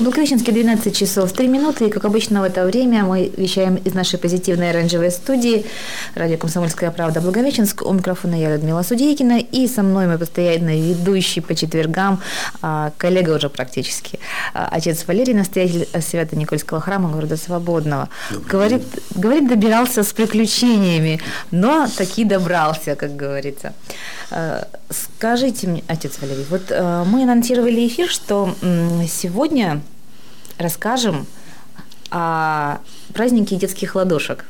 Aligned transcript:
В 0.00 0.02
Благовещенске 0.02 0.52
12 0.52 0.96
часов 0.96 1.30
3 1.30 1.46
минуты, 1.46 1.84
и, 1.84 1.90
как 1.90 2.06
обычно, 2.06 2.40
в 2.40 2.44
это 2.44 2.64
время 2.64 3.04
мы 3.04 3.30
вещаем 3.36 3.74
из 3.74 3.92
нашей 3.92 4.18
позитивной 4.18 4.70
оранжевой 4.70 5.10
студии 5.10 5.66
радио 6.14 6.38
«Комсомольская 6.38 6.90
правда» 6.90 7.20
Благовещенск. 7.20 7.82
У 7.82 7.92
микрофона 7.92 8.34
я, 8.34 8.48
Людмила 8.48 8.80
Судейкина, 8.82 9.40
и 9.40 9.68
со 9.68 9.82
мной 9.82 10.06
мой 10.06 10.16
постоянно 10.16 10.74
ведущий 10.74 11.42
по 11.42 11.54
четвергам, 11.54 12.22
а, 12.62 12.92
коллега 12.96 13.36
уже 13.36 13.50
практически, 13.50 14.18
а, 14.54 14.70
отец 14.72 15.04
Валерий, 15.06 15.34
настоятель 15.34 15.86
Свято-Никольского 16.00 16.80
храма 16.80 17.10
города 17.10 17.36
Свободного. 17.36 18.08
Говорит, 18.50 18.82
говорит, 19.14 19.50
добирался 19.50 20.02
с 20.02 20.14
приключениями, 20.14 21.20
но 21.50 21.86
таки 21.94 22.24
добрался, 22.24 22.96
как 22.96 23.16
говорится. 23.16 23.74
Скажите 24.90 25.68
мне, 25.68 25.84
отец 25.86 26.18
Валерий, 26.20 26.44
вот 26.50 26.70
мы 26.70 27.22
анонсировали 27.22 27.86
эфир, 27.86 28.08
что 28.08 28.54
сегодня 29.08 29.82
расскажем 30.58 31.26
о 32.10 32.78
празднике 33.14 33.56
детских 33.56 33.94
ладошек. 33.94 34.44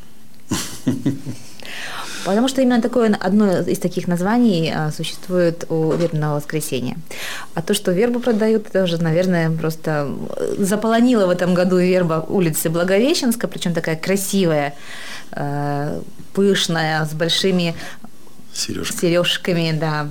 Потому 2.24 2.48
что 2.48 2.60
именно 2.60 2.82
такое 2.82 3.16
одно 3.18 3.60
из 3.60 3.78
таких 3.78 4.06
названий 4.06 4.70
а, 4.74 4.90
существует 4.92 5.64
у 5.70 5.92
вербного 5.92 6.36
воскресенья. 6.36 6.96
А 7.54 7.62
то, 7.62 7.72
что 7.72 7.92
вербу 7.92 8.20
продают, 8.20 8.68
это 8.68 8.84
уже, 8.84 9.02
наверное, 9.02 9.50
просто 9.50 10.08
заполонила 10.58 11.26
в 11.26 11.30
этом 11.30 11.54
году 11.54 11.78
верба 11.78 12.24
улицы 12.28 12.68
Благовещенска, 12.68 13.48
причем 13.48 13.72
такая 13.72 13.96
красивая, 13.96 14.74
а, 15.32 16.02
пышная, 16.34 17.06
с 17.06 17.14
большими 17.14 17.74
Сережка. 18.52 18.98
сережками, 18.98 19.72
да. 19.72 20.08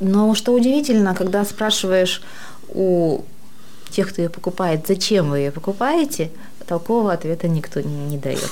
Но 0.00 0.34
что 0.34 0.52
удивительно, 0.52 1.14
когда 1.14 1.44
спрашиваешь 1.44 2.22
у 2.68 3.22
тех, 3.90 4.08
кто 4.08 4.22
ее 4.22 4.30
покупает, 4.30 4.86
зачем 4.88 5.30
вы 5.30 5.38
ее 5.38 5.50
покупаете, 5.50 6.30
толкового 6.66 7.12
ответа 7.12 7.48
никто 7.48 7.80
не 7.80 8.16
дает. 8.16 8.50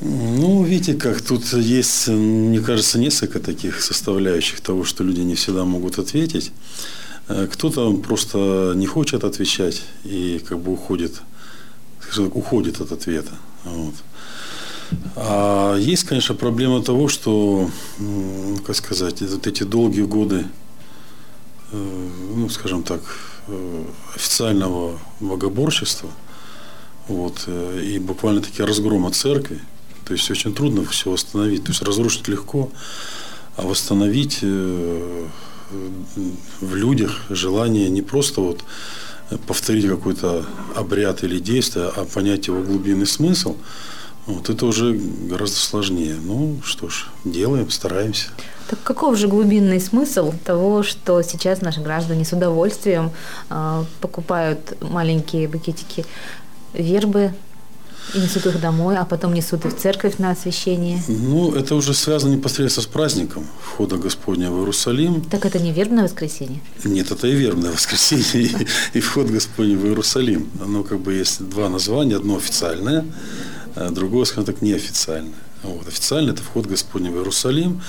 Ну, 0.00 0.62
видите, 0.64 0.94
как 0.94 1.22
тут 1.22 1.44
есть, 1.54 2.08
мне 2.08 2.60
кажется, 2.60 2.98
несколько 2.98 3.40
таких 3.40 3.80
составляющих 3.80 4.60
того, 4.60 4.84
что 4.84 5.02
люди 5.02 5.20
не 5.20 5.34
всегда 5.34 5.64
могут 5.64 5.98
ответить. 5.98 6.52
Э, 7.28 7.48
кто-то 7.50 7.92
просто 7.94 8.72
не 8.76 8.86
хочет 8.86 9.24
отвечать 9.24 9.82
и 10.04 10.42
как 10.46 10.58
бы 10.58 10.72
уходит, 10.72 11.22
уходит 12.18 12.80
от 12.80 12.92
ответа. 12.92 13.32
Вот. 13.64 13.94
А 15.16 15.76
есть, 15.76 16.04
конечно, 16.04 16.34
проблема 16.34 16.82
того, 16.82 17.08
что, 17.08 17.70
как 18.66 18.76
сказать, 18.76 19.20
вот 19.22 19.46
эти 19.46 19.62
долгие 19.62 20.02
годы 20.02 20.46
Э, 21.74 22.08
ну, 22.36 22.48
скажем 22.48 22.82
так, 22.84 23.00
э, 23.48 23.84
официального 24.14 24.98
богоборчества, 25.20 26.08
вот, 27.08 27.44
э, 27.46 27.82
и 27.84 27.98
буквально 27.98 28.42
таки 28.42 28.62
разгрома 28.62 29.10
церкви. 29.10 29.60
То 30.04 30.12
есть 30.14 30.30
очень 30.30 30.54
трудно 30.54 30.84
все 30.84 31.10
восстановить. 31.10 31.64
То 31.64 31.70
есть 31.70 31.82
разрушить 31.82 32.28
легко, 32.28 32.70
а 33.56 33.62
восстановить 33.62 34.42
в 36.60 36.74
людях 36.74 37.22
желание 37.30 37.88
не 37.88 38.02
просто 38.02 38.40
вот 38.40 38.62
повторить 39.46 39.88
какой-то 39.88 40.44
обряд 40.76 41.24
или 41.24 41.38
действие, 41.40 41.90
а 41.96 42.04
понять 42.04 42.46
его 42.48 42.62
глубинный 42.62 43.06
смысл, 43.06 43.56
вот 44.26 44.48
это 44.48 44.66
уже 44.66 44.92
гораздо 44.94 45.56
сложнее. 45.56 46.16
Ну 46.22 46.58
что 46.64 46.88
ж, 46.88 47.06
делаем, 47.24 47.70
стараемся. 47.70 48.28
Так 48.68 48.82
каков 48.82 49.18
же 49.18 49.28
глубинный 49.28 49.80
смысл 49.80 50.32
того, 50.44 50.82
что 50.82 51.20
сейчас 51.22 51.60
наши 51.60 51.80
граждане 51.80 52.24
с 52.24 52.32
удовольствием 52.32 53.10
э, 53.50 53.84
покупают 54.00 54.76
маленькие 54.80 55.48
букетики 55.48 56.06
вербы 56.72 57.32
и 58.14 58.18
несут 58.18 58.46
их 58.46 58.60
домой, 58.60 58.96
а 58.96 59.04
потом 59.04 59.34
несут 59.34 59.64
их 59.64 59.74
в 59.74 59.78
церковь 59.78 60.18
на 60.18 60.30
освящение? 60.30 61.02
Ну, 61.08 61.54
это 61.54 61.74
уже 61.74 61.94
связано 61.94 62.32
непосредственно 62.32 62.84
с 62.84 62.86
праздником 62.86 63.46
входа 63.60 63.96
Господня 63.96 64.50
в 64.50 64.58
Иерусалим. 64.58 65.22
Так 65.22 65.44
это 65.46 65.58
не 65.58 65.72
вербное 65.72 66.04
воскресенье? 66.04 66.60
Нет, 66.84 67.10
это 67.10 67.26
и 67.26 67.32
вербное 67.32 67.72
воскресенье, 67.72 68.66
и, 68.92 69.00
вход 69.00 69.28
Господня 69.28 69.76
в 69.76 69.86
Иерусалим. 69.86 70.48
Оно 70.62 70.82
как 70.84 71.00
бы 71.00 71.14
есть 71.14 71.46
два 71.48 71.68
названия. 71.68 72.16
Одно 72.16 72.36
официальное, 72.36 73.04
другое, 73.74 74.24
скажем 74.24 74.44
так, 74.44 74.62
неофициальное. 74.62 75.34
Вот. 75.64 75.88
Официально 75.88 76.30
это 76.30 76.42
вход 76.42 76.66
Господня 76.66 77.10
в 77.10 77.16
Иерусалим. 77.16 77.80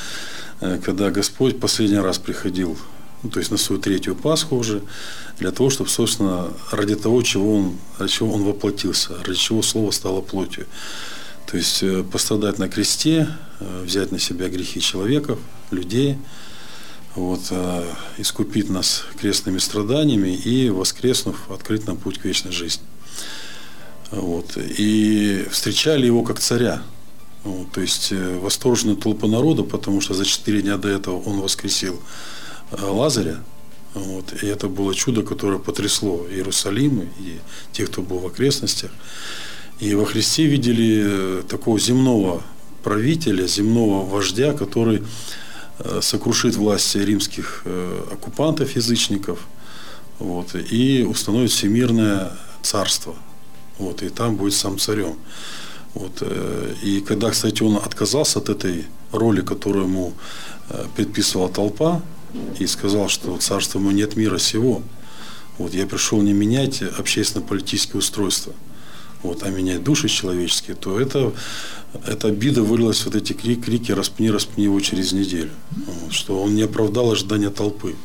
Э, 0.62 0.80
когда 0.84 1.12
Господь 1.12 1.60
последний 1.60 2.00
раз 2.00 2.18
приходил, 2.18 2.78
ну, 3.24 3.30
то 3.30 3.40
есть 3.40 3.52
на 3.52 3.58
свою 3.58 3.82
третью 3.82 4.16
Пасху 4.16 4.56
уже, 4.56 4.82
для 5.40 5.52
того, 5.52 5.70
чтобы, 5.70 5.90
собственно, 5.90 6.54
ради 6.72 6.96
того, 6.96 7.22
чего 7.22 7.58
он, 7.58 7.78
ради 7.98 8.12
чего 8.12 8.34
он 8.34 8.44
воплотился, 8.44 9.18
ради 9.24 9.38
чего 9.38 9.62
Слово 9.62 9.92
стало 9.92 10.22
плотью. 10.22 10.66
То 11.46 11.58
есть 11.58 11.84
э, 11.84 12.04
пострадать 12.04 12.60
на 12.60 12.70
кресте, 12.70 13.28
э, 13.60 13.84
взять 13.84 14.12
на 14.12 14.20
себя 14.20 14.48
грехи 14.48 14.80
человеков, 14.80 15.40
людей, 15.72 16.18
вот, 17.16 17.50
искупить 18.18 18.70
нас 18.70 19.06
крестными 19.18 19.58
страданиями 19.58 20.36
и, 20.36 20.70
воскреснув, 20.70 21.50
открыть 21.50 21.88
нам 21.88 21.96
путь 21.96 22.20
к 22.20 22.26
вечной 22.26 22.52
жизни. 22.52 22.84
Вот. 24.12 24.58
И 24.58 25.46
встречали 25.52 26.06
его 26.06 26.24
как 26.24 26.40
царя– 26.40 26.82
вот, 27.46 27.72
то 27.72 27.82
есть 27.82 28.12
э, 28.12 28.40
восторженная 28.40 28.96
толпа 28.96 29.28
народа, 29.28 29.62
потому 29.62 30.02
что 30.02 30.16
за 30.16 30.26
четыре 30.26 30.64
дня 30.64 30.78
до 30.78 30.90
этого 30.90 31.22
он 31.22 31.42
воскресил 31.42 32.02
э, 32.72 32.84
Лазаря. 32.84 33.38
Вот, 33.94 34.34
и 34.42 34.48
это 34.48 34.68
было 34.68 34.96
чудо, 34.96 35.22
которое 35.22 35.60
потрясло 35.60 36.26
Иерусалим 36.28 37.08
и 37.20 37.38
тех, 37.72 37.92
кто 37.92 38.02
был 38.02 38.18
в 38.18 38.26
окрестностях. 38.26 38.90
И 39.80 39.94
во 39.94 40.06
Христе 40.06 40.48
видели 40.48 41.04
э, 41.06 41.44
такого 41.48 41.80
земного 41.80 42.42
правителя, 42.84 43.46
земного 43.46 44.04
вождя, 44.06 44.54
который 44.54 45.04
сокрушит 46.02 46.56
власти 46.56 47.00
римских 47.00 47.66
оккупантов, 48.12 48.78
язычников, 48.78 49.40
вот, 50.20 50.56
и 50.56 51.04
установит 51.04 51.52
всемирное 51.52 52.32
царство. 52.62 53.16
Вот, 53.78 54.04
и 54.04 54.10
там 54.10 54.36
будет 54.36 54.54
сам 54.54 54.80
царем. 54.80 55.16
Вот. 55.94 56.20
Э, 56.22 56.74
и 56.84 57.02
когда, 57.02 57.32
кстати, 57.32 57.64
он 57.64 57.78
отказался 57.78 58.40
от 58.40 58.50
этой 58.50 58.86
роли, 59.12 59.42
которую 59.42 59.86
ему 59.86 60.14
э, 60.70 60.86
предписывала 60.96 61.50
толпа, 61.50 62.02
и 62.60 62.68
сказал, 62.68 63.08
что 63.08 63.38
царство 63.38 63.80
ему 63.80 63.92
нет 63.92 64.16
мира 64.16 64.38
сего, 64.38 64.82
вот, 65.58 65.74
я 65.74 65.86
пришел 65.86 66.22
не 66.22 66.34
менять 66.34 66.82
общественно-политические 66.82 68.00
устройства, 68.00 68.54
вот, 69.24 69.44
а 69.44 69.50
менять 69.50 69.84
души 69.84 70.10
человеческие, 70.10 70.76
то 70.76 71.00
это, 71.00 71.34
эта 72.06 72.28
обида 72.28 72.62
вылилась 72.62 73.06
вот 73.06 73.16
эти 73.16 73.34
крики, 73.34 73.62
крики 73.62 73.92
«распни, 73.94 74.30
распни 74.30 74.66
его 74.66 74.80
через 74.82 75.14
неделю», 75.14 75.52
вот, 75.72 76.14
что 76.14 76.42
он 76.42 76.56
не 76.56 76.64
оправдал 76.64 77.12
ожидания 77.12 77.50
толпы. 77.50 77.96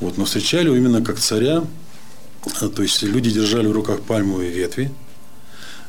Вот, 0.00 0.18
но 0.18 0.24
встречали 0.24 0.66
его 0.66 0.76
именно 0.76 1.02
как 1.02 1.20
царя, 1.20 1.62
то 2.42 2.82
есть 2.82 3.02
люди 3.02 3.30
держали 3.30 3.66
в 3.66 3.72
руках 3.72 4.00
пальмовые 4.02 4.50
ветви, 4.50 4.90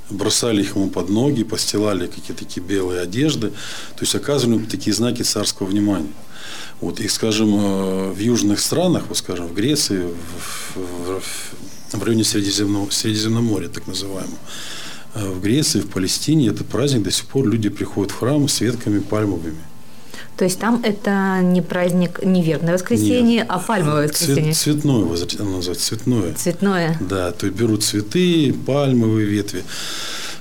бросали 0.10 0.62
их 0.62 0.76
ему 0.76 0.90
под 0.90 1.10
ноги, 1.10 1.44
постилали 1.44 2.08
какие-то 2.08 2.46
такие 2.46 2.66
белые 2.66 3.02
одежды, 3.02 3.50
то 3.50 4.02
есть 4.02 4.16
оказывали 4.16 4.64
такие 4.66 4.94
знаки 4.94 5.24
царского 5.24 5.68
внимания. 5.68 6.12
Вот, 6.82 7.00
и, 7.00 7.08
скажем, 7.08 7.56
э, 7.56 8.12
в 8.12 8.20
южных 8.20 8.60
странах, 8.60 9.06
вот, 9.08 9.18
скажем, 9.18 9.48
в 9.48 9.54
Греции, 9.54 10.04
в, 10.76 10.80
в, 10.80 11.24
в 11.94 12.04
районе 12.04 12.24
Средиземного, 12.24 12.90
Средиземноморья, 12.90 13.70
так 13.70 13.88
называемого, 13.88 14.38
э, 15.16 15.30
в 15.30 15.42
Греции, 15.42 15.80
в 15.80 15.90
Палестине 15.90 16.50
этот 16.50 16.68
праздник 16.68 17.04
до 17.04 17.12
сих 17.12 17.26
пор 17.28 17.48
люди 17.48 17.70
приходят 17.70 18.12
в 18.12 18.20
храм 18.20 18.48
с 18.48 18.60
ветками 18.60 19.00
пальмовыми. 19.00 19.58
То 20.38 20.46
есть 20.46 20.60
там 20.60 20.82
это 20.84 21.42
не 21.42 21.62
праздник, 21.62 22.24
не 22.24 22.42
вербное 22.42 22.74
воскресенье, 22.74 23.38
Нет. 23.38 23.46
а 23.50 23.60
пальмовое 23.60 24.08
воскресенье. 24.08 24.54
Цвет, 24.54 24.82
цветное, 24.82 24.96
оно 25.40 25.58
называется, 25.58 25.86
цветное. 25.86 26.34
Цветное. 26.34 26.98
Да, 27.02 27.32
то 27.32 27.46
есть 27.46 27.58
берут 27.58 27.84
цветы, 27.84 28.54
пальмовые 28.66 29.28
ветви. 29.28 29.64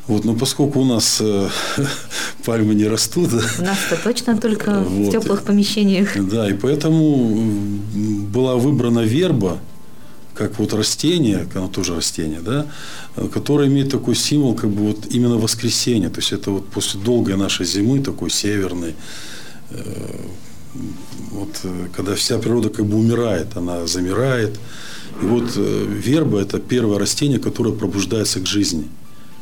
Вот, 0.09 0.25
но 0.25 0.35
поскольку 0.35 0.81
у 0.81 0.85
нас 0.85 1.19
э, 1.21 1.49
пальмы 2.45 2.75
не 2.75 2.89
растут. 2.89 3.31
У 3.33 3.63
нас-то 3.63 3.97
точно 4.03 4.37
только 4.39 4.81
вот, 4.81 5.09
в 5.09 5.11
теплых 5.13 5.43
помещениях. 5.43 6.17
Да, 6.29 6.49
и 6.49 6.55
поэтому 6.55 7.37
была 8.33 8.57
выбрана 8.57 9.01
верба, 9.01 9.59
как 10.35 10.59
вот 10.59 10.73
растение, 10.73 11.47
оно 11.55 11.69
тоже 11.69 11.95
растение, 11.95 12.41
да, 12.41 12.67
которое 13.33 13.69
имеет 13.69 13.91
такой 13.91 14.17
символ, 14.17 14.55
как 14.55 14.71
бы 14.71 14.89
вот 14.89 15.07
именно 15.11 15.37
воскресенье. 15.37 16.09
То 16.09 16.21
есть 16.21 16.33
это 16.33 16.51
вот 16.51 16.69
после 16.69 16.99
долгой 17.01 17.37
нашей 17.37 17.67
зимы, 17.67 18.01
такой 18.01 18.31
северной, 18.31 18.95
вот 21.31 21.61
э, 21.65 21.89
когда 21.95 22.15
вся 22.15 22.39
природа 22.39 22.71
как 22.71 22.87
бы 22.87 22.97
умирает, 22.97 23.57
она 23.57 23.87
замирает. 23.87 24.59
И 25.21 25.25
вот 25.25 25.53
э, 25.57 25.87
верба– 25.89 26.41
это 26.43 26.59
первое 26.59 26.99
растение, 26.99 27.39
которое 27.39 27.73
пробуждается 27.73 28.41
к 28.41 28.47
жизни. 28.47 28.89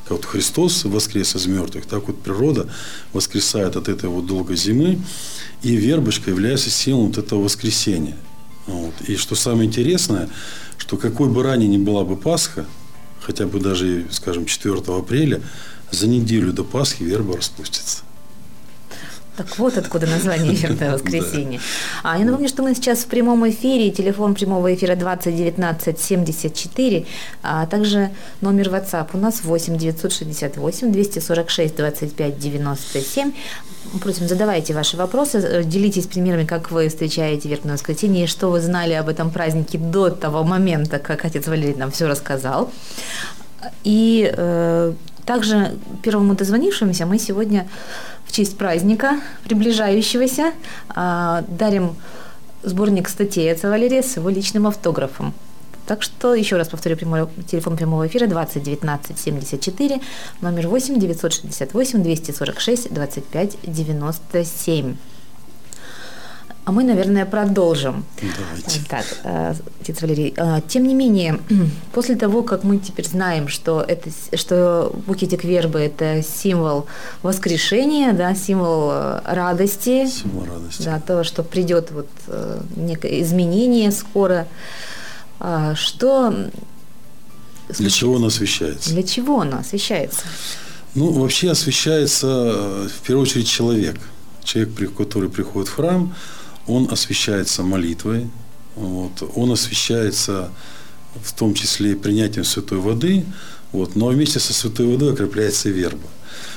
Как 0.04 0.12
вот 0.12 0.24
Христос 0.24 0.84
воскрес 0.84 1.36
из 1.36 1.46
мертвых, 1.46 1.86
так 1.86 2.08
вот 2.08 2.20
природа 2.20 2.68
воскресает 3.12 3.76
от 3.76 3.88
этой 3.88 4.08
вот 4.08 4.26
долгой 4.26 4.56
зимы, 4.56 4.98
и 5.62 5.76
вербочка 5.76 6.30
является 6.30 6.70
символом 6.70 7.08
вот 7.08 7.18
этого 7.18 7.42
воскресения. 7.42 8.16
Вот. 8.66 8.94
И 9.06 9.16
что 9.16 9.34
самое 9.34 9.68
интересное, 9.68 10.28
что 10.78 10.96
какой 10.96 11.28
бы 11.28 11.42
ранее 11.42 11.68
ни 11.68 11.78
была 11.78 12.04
бы 12.04 12.16
Пасха, 12.16 12.66
хотя 13.20 13.46
бы 13.46 13.60
даже, 13.60 14.06
скажем, 14.10 14.46
4 14.46 14.80
апреля, 14.88 15.40
за 15.90 16.08
неделю 16.08 16.52
до 16.52 16.64
Пасхи 16.64 17.02
верба 17.02 17.36
распустится. 17.36 18.02
Так 19.40 19.58
вот 19.58 19.78
откуда 19.78 20.06
название 20.06 20.52
«Верное 20.52 20.92
воскресенье». 20.92 21.60
А 22.02 22.18
я 22.18 22.26
напомню, 22.26 22.46
что 22.46 22.62
мы 22.62 22.74
сейчас 22.74 22.98
в 22.98 23.06
прямом 23.06 23.48
эфире. 23.48 23.90
Телефон 23.90 24.34
прямого 24.34 24.74
эфира 24.74 24.96
20 24.96 25.34
19 25.34 25.98
74, 25.98 27.06
а 27.42 27.64
также 27.64 28.10
номер 28.42 28.68
WhatsApp 28.68 29.06
у 29.14 29.16
нас 29.16 29.42
8 29.42 29.78
968 29.78 30.92
246 30.92 31.74
25 31.74 32.38
97. 32.38 33.32
Просим, 34.02 34.28
задавайте 34.28 34.74
ваши 34.74 34.98
вопросы, 34.98 35.62
делитесь 35.64 36.06
примерами, 36.06 36.44
как 36.44 36.70
вы 36.70 36.90
встречаете 36.90 37.48
Вербное 37.48 37.76
воскресенье, 37.76 38.24
и 38.24 38.26
что 38.26 38.50
вы 38.50 38.60
знали 38.60 38.92
об 38.92 39.08
этом 39.08 39.30
празднике 39.30 39.78
до 39.78 40.10
того 40.10 40.44
момента, 40.44 40.98
как 40.98 41.24
отец 41.24 41.46
Валерий 41.46 41.76
нам 41.76 41.90
все 41.90 42.06
рассказал. 42.06 42.70
И 43.84 44.30
э, 44.36 44.92
также 45.26 45.72
первому 46.02 46.34
дозвонившемуся 46.34 47.06
мы 47.06 47.18
сегодня 47.18 47.68
в 48.24 48.32
честь 48.32 48.56
праздника 48.56 49.20
приближающегося 49.44 50.52
а, 50.88 51.44
дарим 51.48 51.96
сборник 52.62 53.08
статей 53.08 53.52
отца 53.52 53.68
Валерия 53.70 54.02
с 54.02 54.16
его 54.16 54.28
личным 54.30 54.66
автографом. 54.66 55.34
Так 55.86 56.02
что, 56.02 56.34
еще 56.34 56.56
раз 56.56 56.68
повторю, 56.68 56.96
прямой, 56.96 57.26
телефон 57.48 57.76
прямого 57.76 58.06
эфира 58.06 58.28
20 58.28 58.62
19 58.62 59.18
74, 59.18 60.00
номер 60.40 60.68
8 60.68 61.00
968 61.00 62.02
246 62.02 62.94
25 62.94 63.56
97. 63.64 64.96
А 66.64 66.72
мы, 66.72 66.84
наверное, 66.84 67.24
продолжим. 67.24 68.04
Давайте. 68.20 68.80
Так, 68.88 69.04
э, 69.24 69.54
отец 69.80 70.02
Валерий, 70.02 70.34
э, 70.36 70.60
тем 70.68 70.86
не 70.86 70.94
менее, 70.94 71.40
после 71.92 72.16
того, 72.16 72.42
как 72.42 72.64
мы 72.64 72.78
теперь 72.78 73.08
знаем, 73.08 73.48
что, 73.48 73.80
это, 73.80 74.10
что 74.34 74.92
букетик 75.06 75.42
вербы– 75.42 75.78
это 75.80 76.22
символ 76.22 76.86
воскрешения, 77.22 78.12
да, 78.12 78.34
символ 78.34 78.90
э, 78.92 79.20
радости, 79.24 80.06
Символ 80.06 80.44
радости. 80.44 80.82
да, 80.82 81.00
того, 81.00 81.24
что 81.24 81.42
придет 81.42 81.90
вот 81.92 82.08
некое 82.76 83.22
изменение 83.22 83.90
скоро, 83.90 84.46
а, 85.40 85.74
что… 85.74 86.50
Для 87.78 87.88
чего 87.90 88.14
он 88.14 88.24
освещается? 88.26 88.90
Для 88.90 89.02
чего 89.02 89.40
оно 89.40 89.58
освещается? 89.58 90.22
Ну, 90.94 91.12
вообще 91.12 91.50
освещается 91.50 92.88
в 92.88 93.06
первую 93.06 93.22
очередь 93.22 93.48
человек. 93.48 93.96
Человек, 94.44 94.94
который 94.96 95.30
приходит 95.30 95.68
в 95.68 95.74
храм, 95.76 96.12
он 96.70 96.88
освещается 96.90 97.62
молитвой, 97.62 98.28
вот, 98.76 99.22
он 99.34 99.52
освещается 99.52 100.50
в 101.22 101.32
том 101.32 101.54
числе 101.54 101.96
принятием 101.96 102.44
святой 102.44 102.78
воды, 102.78 103.24
вот, 103.72 103.96
но 103.96 104.06
вместе 104.08 104.38
со 104.38 104.52
святой 104.52 104.86
водой 104.86 105.12
окрепляется 105.12 105.70
верба. 105.70 106.08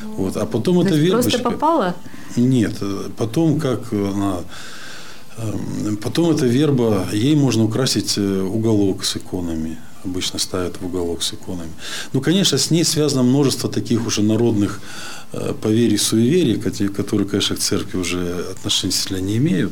Вот, 0.03 0.37
а 0.37 0.45
потом 0.45 0.79
эта 0.81 0.95
вербочка... 0.95 1.31
Просто 1.31 1.49
попала? 1.49 1.95
Нет, 2.35 2.75
потом 3.17 3.59
как 3.59 3.91
она... 3.91 4.39
Потом 6.01 6.35
эта 6.35 6.45
верба, 6.45 7.07
ей 7.11 7.35
можно 7.35 7.63
украсить 7.63 8.17
уголок 8.17 9.03
с 9.03 9.15
иконами. 9.15 9.77
Обычно 10.03 10.39
ставят 10.39 10.81
в 10.81 10.85
уголок 10.85 11.23
с 11.23 11.33
иконами. 11.33 11.71
Ну, 12.11 12.21
конечно, 12.21 12.57
с 12.57 12.71
ней 12.71 12.83
связано 12.83 13.23
множество 13.23 13.69
таких 13.69 14.05
уже 14.05 14.21
народных 14.21 14.81
поверий, 15.61 15.97
суеверий, 15.97 16.59
которые, 16.89 17.27
конечно, 17.27 17.55
к 17.55 17.59
церкви 17.59 17.97
уже 17.97 18.45
отношения 18.51 19.21
не 19.21 19.37
имеют. 19.37 19.71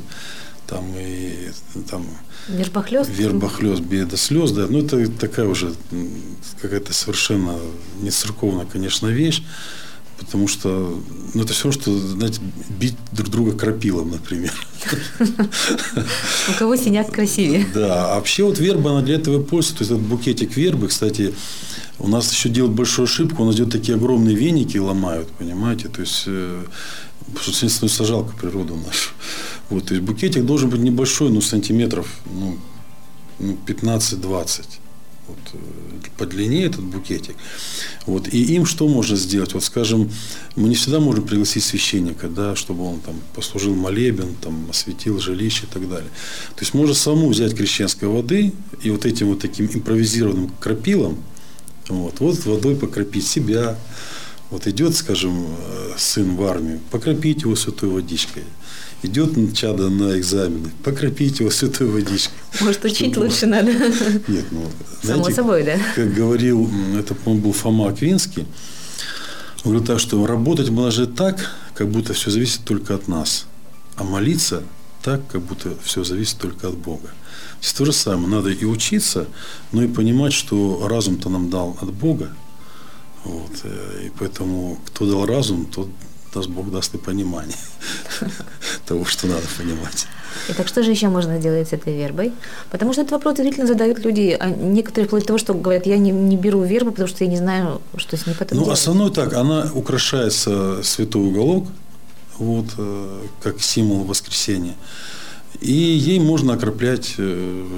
Там 0.67 0.85
и 0.97 1.51
там 1.89 2.05
Вербохлёст? 2.47 3.09
Вербохлёст, 3.09 3.81
беда 3.81 4.15
слез, 4.15 4.51
да. 4.51 4.67
Ну, 4.69 4.79
это 4.79 5.11
такая 5.11 5.47
уже 5.47 5.73
какая-то 6.61 6.93
совершенно 6.93 7.59
не 8.01 8.09
церковная, 8.09 8.65
конечно, 8.65 9.07
вещь. 9.07 9.43
Потому 10.21 10.47
что, 10.47 11.01
ну, 11.33 11.41
это 11.41 11.53
все, 11.53 11.71
что, 11.71 11.97
знаете, 11.97 12.39
бить 12.79 12.95
друг 13.11 13.29
друга 13.29 13.53
крапилом, 13.53 14.11
например. 14.11 14.53
У 16.49 16.59
кого 16.59 16.75
синяк 16.75 17.11
красивее. 17.11 17.65
Да, 17.73 18.11
а 18.11 18.15
вообще 18.15 18.43
вот 18.43 18.59
верба, 18.59 18.91
она 18.91 19.01
для 19.01 19.15
этого 19.15 19.41
пользуется. 19.41 19.79
То 19.79 19.81
есть, 19.81 19.91
этот 19.91 20.03
букетик 20.03 20.55
вербы, 20.55 20.89
кстати, 20.89 21.33
у 21.97 22.07
нас 22.07 22.31
еще 22.31 22.49
делают 22.49 22.75
большую 22.75 23.05
ошибку, 23.05 23.41
у 23.41 23.45
нас 23.45 23.55
делают 23.55 23.73
такие 23.73 23.95
огромные 23.95 24.35
веники 24.35 24.77
ломают, 24.77 25.27
понимаете, 25.31 25.89
то 25.89 26.01
есть, 26.01 26.27
соответственно, 27.43 27.89
сажалка 27.89 28.35
природу 28.37 28.75
нашу. 28.75 29.09
Вот, 29.69 29.87
то 29.87 29.95
есть, 29.95 30.05
букетик 30.05 30.45
должен 30.45 30.69
быть 30.69 30.81
небольшой, 30.81 31.31
ну, 31.31 31.41
сантиметров, 31.41 32.07
ну, 32.25 32.57
15-20 33.65 34.81
вот, 35.31 35.61
по 36.17 36.25
длине 36.25 36.65
этот 36.65 36.83
букетик. 36.83 37.35
Вот, 38.05 38.27
и 38.27 38.55
им 38.55 38.65
что 38.65 38.87
можно 38.87 39.15
сделать? 39.15 39.53
Вот, 39.53 39.63
скажем, 39.63 40.11
мы 40.55 40.69
не 40.69 40.75
всегда 40.75 40.99
можем 40.99 41.25
пригласить 41.25 41.63
священника, 41.63 42.27
да, 42.27 42.55
чтобы 42.55 42.85
он 42.85 42.99
там 42.99 43.15
послужил 43.35 43.75
молебен, 43.75 44.35
там, 44.41 44.69
осветил 44.69 45.19
жилище 45.19 45.63
и 45.63 45.73
так 45.73 45.89
далее. 45.89 46.09
То 46.55 46.61
есть 46.61 46.73
можно 46.73 46.93
самому 46.93 47.29
взять 47.29 47.55
крещенской 47.55 48.07
воды 48.07 48.53
и 48.83 48.89
вот 48.89 49.05
этим 49.05 49.27
вот 49.27 49.39
таким 49.39 49.67
импровизированным 49.67 50.51
крапилом 50.59 51.17
вот, 51.89 52.19
вот 52.19 52.45
водой 52.45 52.75
покропить 52.75 53.27
себя. 53.27 53.77
Вот 54.49 54.67
идет, 54.67 54.95
скажем, 54.95 55.47
сын 55.97 56.35
в 56.35 56.43
армию, 56.43 56.81
покропить 56.91 57.43
его 57.43 57.55
святой 57.55 57.89
водичкой. 57.89 58.43
Идет 59.03 59.31
чадо 59.55 59.89
на 59.89 60.17
экзамены, 60.19 60.69
покропить 60.83 61.39
его 61.39 61.49
святой 61.49 61.87
водичкой. 61.87 62.37
Может, 62.59 62.85
учить 62.85 63.11
чтобы... 63.13 63.27
лучше 63.27 63.47
надо? 63.47 63.71
Нет, 64.27 64.45
ну, 64.51 64.69
Само 65.01 65.23
знаете, 65.23 65.33
собой, 65.33 65.63
да. 65.63 65.79
Как 65.95 66.13
говорил, 66.13 66.69
это, 66.97 67.15
по-моему, 67.15 67.45
был 67.45 67.53
Фома 67.53 67.89
Аквинский, 67.89 68.45
он 69.63 69.71
говорил 69.71 69.85
так, 69.85 69.99
что 69.99 70.25
работать 70.25 70.69
можно 70.69 70.91
жить 70.91 71.15
так, 71.15 71.51
как 71.73 71.89
будто 71.89 72.13
все 72.13 72.29
зависит 72.29 72.61
только 72.63 72.95
от 72.95 73.07
нас, 73.07 73.45
а 73.95 74.03
молиться 74.03 74.63
так, 75.01 75.27
как 75.27 75.41
будто 75.41 75.73
все 75.83 76.03
зависит 76.03 76.37
только 76.37 76.67
от 76.67 76.77
Бога. 76.77 77.09
Здесь 77.59 77.73
то 77.73 77.85
же 77.85 77.93
самое. 77.93 78.27
Надо 78.27 78.49
и 78.49 78.65
учиться, 78.65 79.27
но 79.71 79.83
и 79.83 79.87
понимать, 79.87 80.33
что 80.33 80.87
разум-то 80.87 81.29
нам 81.29 81.49
дал 81.49 81.77
от 81.81 81.91
Бога. 81.91 82.35
Вот. 83.23 83.51
И 84.03 84.11
поэтому, 84.17 84.79
кто 84.87 85.05
дал 85.05 85.25
разум, 85.25 85.65
тот 85.65 85.87
даст 86.33 86.49
Бог 86.49 86.71
даст 86.71 86.93
и 86.95 86.97
понимание 86.97 87.57
того, 88.85 89.05
что 89.05 89.27
надо 89.27 89.43
понимать. 89.57 90.07
Итак, 90.49 90.67
что 90.67 90.83
же 90.83 90.91
еще 90.91 91.07
можно 91.09 91.39
сделать 91.39 91.69
с 91.69 91.73
этой 91.73 91.95
вербой? 91.95 92.31
Потому 92.71 92.93
что 92.93 93.01
этот 93.01 93.11
вопрос 93.11 93.35
действительно 93.35 93.67
задают 93.67 93.99
люди. 93.99 94.35
А 94.39 94.49
некоторые 94.49 95.07
вплоть 95.07 95.23
до 95.23 95.27
того, 95.27 95.39
что 95.39 95.53
говорят, 95.53 95.85
я 95.85 95.97
не, 95.97 96.11
не 96.11 96.37
беру 96.37 96.63
вербу, 96.63 96.91
потому 96.91 97.07
что 97.09 97.23
я 97.23 97.29
не 97.29 97.37
знаю, 97.37 97.81
что 97.97 98.15
с 98.17 98.25
ней 98.25 98.33
потом 98.33 98.57
Ну, 98.57 98.63
делать. 98.63 98.79
основной 98.79 99.11
так, 99.11 99.33
она 99.33 99.69
украшается 99.73 100.81
святой 100.83 101.21
уголок, 101.27 101.67
вот, 102.37 102.65
как 103.43 103.61
символ 103.61 104.03
воскресения. 104.05 104.75
И 105.59 105.71
ей 105.73 106.19
можно 106.19 106.53
окроплять 106.53 107.05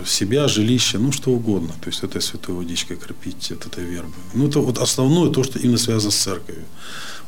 себя, 0.06 0.48
жилище, 0.48 1.00
ну 1.00 1.12
что 1.12 1.32
угодно. 1.32 1.70
То 1.82 1.90
есть 1.90 2.04
этой 2.04 2.22
святой 2.22 2.56
водичкой 2.56 2.98
окропить 2.98 3.52
от 3.52 3.66
этой 3.66 3.84
вербы. 3.84 4.14
Ну 4.36 4.48
это 4.48 4.60
вот 4.60 4.78
основное 4.78 5.32
то, 5.32 5.44
что 5.44 5.60
именно 5.60 5.78
связано 5.80 6.12
с 6.12 6.16
церковью. 6.16 6.64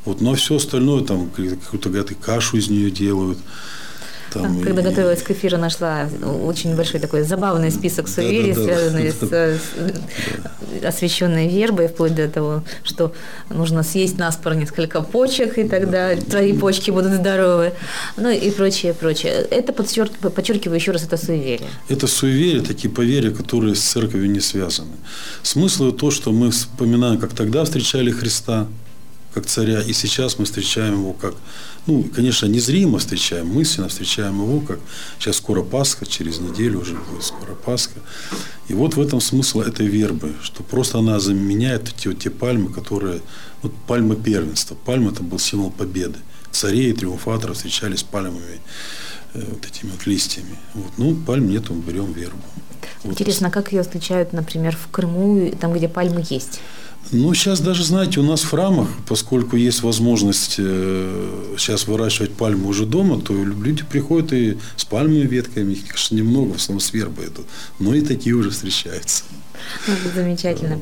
Вот, 0.05 0.21
но 0.21 0.35
все 0.35 0.55
остальное, 0.55 1.03
там 1.03 1.29
какую-то 1.29 1.89
говорят, 1.89 2.09
кашу 2.21 2.57
из 2.57 2.69
нее 2.69 2.91
делают. 2.91 3.39
Там, 4.35 4.61
Когда 4.61 4.81
и... 4.81 4.83
готовилась 4.83 5.21
к 5.21 5.31
эфиру, 5.31 5.57
нашла 5.57 6.09
очень 6.43 6.75
большой 6.75 6.99
такой 6.99 7.23
забавный 7.23 7.71
список 7.71 8.09
суеверий, 8.09 8.53
да, 8.55 8.59
да, 8.59 8.65
связанный 8.65 9.13
да, 9.21 9.27
да, 9.27 9.53
с, 9.53 9.61
да. 10.81 10.87
освященной 10.89 11.47
вербой, 11.47 11.87
вплоть 11.87 12.13
до 12.13 12.27
того, 12.27 12.63
что 12.83 13.13
нужно 13.49 13.83
съесть 13.83 14.17
наспор 14.17 14.55
несколько 14.55 15.01
почек, 15.01 15.57
и 15.57 15.63
тогда 15.63 16.15
твои 16.15 16.51
почки 16.53 16.91
будут 16.91 17.13
здоровы, 17.13 17.71
ну 18.17 18.29
и 18.29 18.51
прочее, 18.51 18.93
прочее. 18.93 19.33
Это 19.49 19.71
подчеркиваю 19.71 20.75
еще 20.75 20.91
раз, 20.91 21.03
это 21.03 21.17
суеверие. 21.17 21.69
Это 21.87 22.05
суеверия, 22.07 22.61
такие 22.61 22.93
поверья, 22.93 23.31
которые 23.31 23.75
с 23.75 23.81
церковью 23.81 24.29
не 24.29 24.41
связаны. 24.41 24.91
Смысл 25.43 25.91
то, 25.91 26.11
что 26.11 26.31
мы 26.31 26.51
вспоминаем, 26.51 27.19
как 27.19 27.33
тогда 27.33 27.63
встречали 27.63 28.11
Христа, 28.11 28.67
как 29.35 29.45
царя, 29.47 29.81
и 29.81 29.91
сейчас 29.91 30.39
мы 30.39 30.45
встречаем 30.45 30.93
его 30.93 31.11
как, 31.11 31.35
ну, 31.87 32.03
конечно, 32.03 32.45
незримо 32.45 32.99
встречаем, 32.99 33.47
мысленно 33.47 33.89
встречаем 33.89 34.41
его, 34.41 34.61
как 34.61 34.79
сейчас 35.19 35.35
скоро 35.35 35.61
Пасха, 35.61 36.05
через 36.05 36.39
неделю 36.39 36.79
уже 36.79 36.95
будет 36.95 37.23
скоро 37.23 37.53
Пасха. 37.53 37.99
И 38.69 38.73
вот 38.73 38.95
в 38.95 39.01
этом 39.01 39.19
смысл 39.19 39.59
этой 39.59 39.87
вербы, 39.87 40.33
что 40.41 40.63
просто 40.63 40.99
она 40.99 41.19
заменяет 41.19 41.93
те, 41.95 42.13
те 42.13 42.29
пальмы, 42.29 42.71
которые, 42.71 43.21
вот 43.61 43.73
пальма 43.87 44.15
первенства. 44.15 44.75
Пальма– 44.85 45.11
это 45.11 45.21
был 45.21 45.37
символ 45.37 45.69
победы. 45.69 46.17
царей, 46.51 46.93
триумфаторов 46.93 47.57
встречали 47.57 47.97
с 47.97 48.03
пальмовыми 48.03 48.61
э, 49.33 49.43
вот 49.51 49.65
этими 49.65 49.91
вот 49.91 50.07
листьями. 50.07 50.55
Вот. 50.73 50.91
Ну, 50.97 51.13
пальм 51.13 51.49
нету, 51.49 51.73
берем 51.73 52.13
вербу. 52.13 52.41
Вот. 53.03 53.11
Интересно, 53.11 53.51
как 53.51 53.73
ее 53.73 53.83
встречают, 53.83 54.31
например, 54.31 54.77
в 54.77 54.89
Крыму, 54.91 55.51
там, 55.59 55.73
где 55.73 55.89
пальмы 55.89 56.23
есть? 56.29 56.61
Ну, 57.11 57.33
сейчас 57.33 57.59
даже, 57.59 57.83
знаете, 57.83 58.19
у 58.19 58.23
нас 58.23 58.41
в 58.41 58.49
храмах, 58.49 58.89
поскольку 59.07 59.55
есть 59.55 59.83
возможность 59.83 60.55
э, 60.57 61.53
сейчас 61.57 61.87
выращивать 61.87 62.33
пальмы 62.33 62.67
уже 62.67 62.85
дома, 62.85 63.21
то 63.21 63.33
люди 63.33 63.83
приходят 63.83 64.33
и 64.33 64.57
с 64.75 64.85
пальмовыми 64.85 65.27
ветками, 65.27 65.73
их, 65.73 65.87
конечно, 65.87 66.15
немного, 66.15 66.53
в 66.53 66.55
основном 66.55 66.79
с 66.79 66.93
вербой 66.93 67.27
идут, 67.27 67.45
но 67.79 67.93
и 67.93 68.01
такие 68.01 68.35
уже 68.35 68.49
встречаются. 68.49 69.23
Ну, 69.87 69.93
замечательно. 70.13 70.79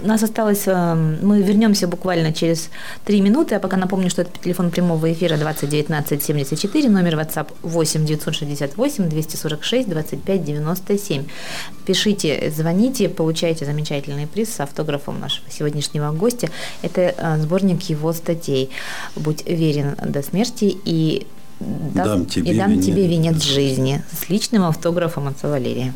У 0.00 0.06
нас 0.06 0.22
осталось, 0.22 0.64
э, 0.66 0.94
мы 1.22 1.42
вернемся 1.42 1.88
буквально 1.88 2.32
через 2.32 2.70
три 3.04 3.20
минуты, 3.20 3.54
а 3.54 3.60
пока 3.60 3.76
напомню, 3.76 4.10
что 4.10 4.22
это 4.22 4.30
телефон 4.42 4.70
прямого 4.70 5.10
эфира 5.12 5.36
2019 5.36 6.22
74, 6.22 6.90
номер 6.90 7.14
WhatsApp 7.14 7.48
8 7.62 8.04
968 8.04 9.08
246 9.08 9.88
25 9.88 10.44
97. 10.44 11.24
Пишите, 11.86 12.52
звоните, 12.54 13.08
получайте 13.08 13.64
замечательный 13.64 14.26
приз 14.26 14.52
с 14.54 14.60
автографом 14.60 15.18
нашего 15.20 15.50
сегодняшнего 15.50 16.12
гостя. 16.12 16.50
Это 16.82 17.14
э, 17.16 17.38
сборник 17.38 17.82
его 17.84 18.12
статей 18.12 18.70
«Будь 19.14 19.46
верен 19.46 19.96
до 20.04 20.22
смерти» 20.22 20.76
и 20.84 21.26
дам 21.60 22.26
тебе, 22.26 22.52
и 22.52 22.56
дам 22.56 22.72
венец. 22.72 22.84
тебе 22.84 23.06
венец 23.06 23.42
жизни 23.42 24.02
с 24.12 24.28
личным 24.28 24.64
автографом 24.64 25.28
отца 25.28 25.48
Валерия. 25.48 25.94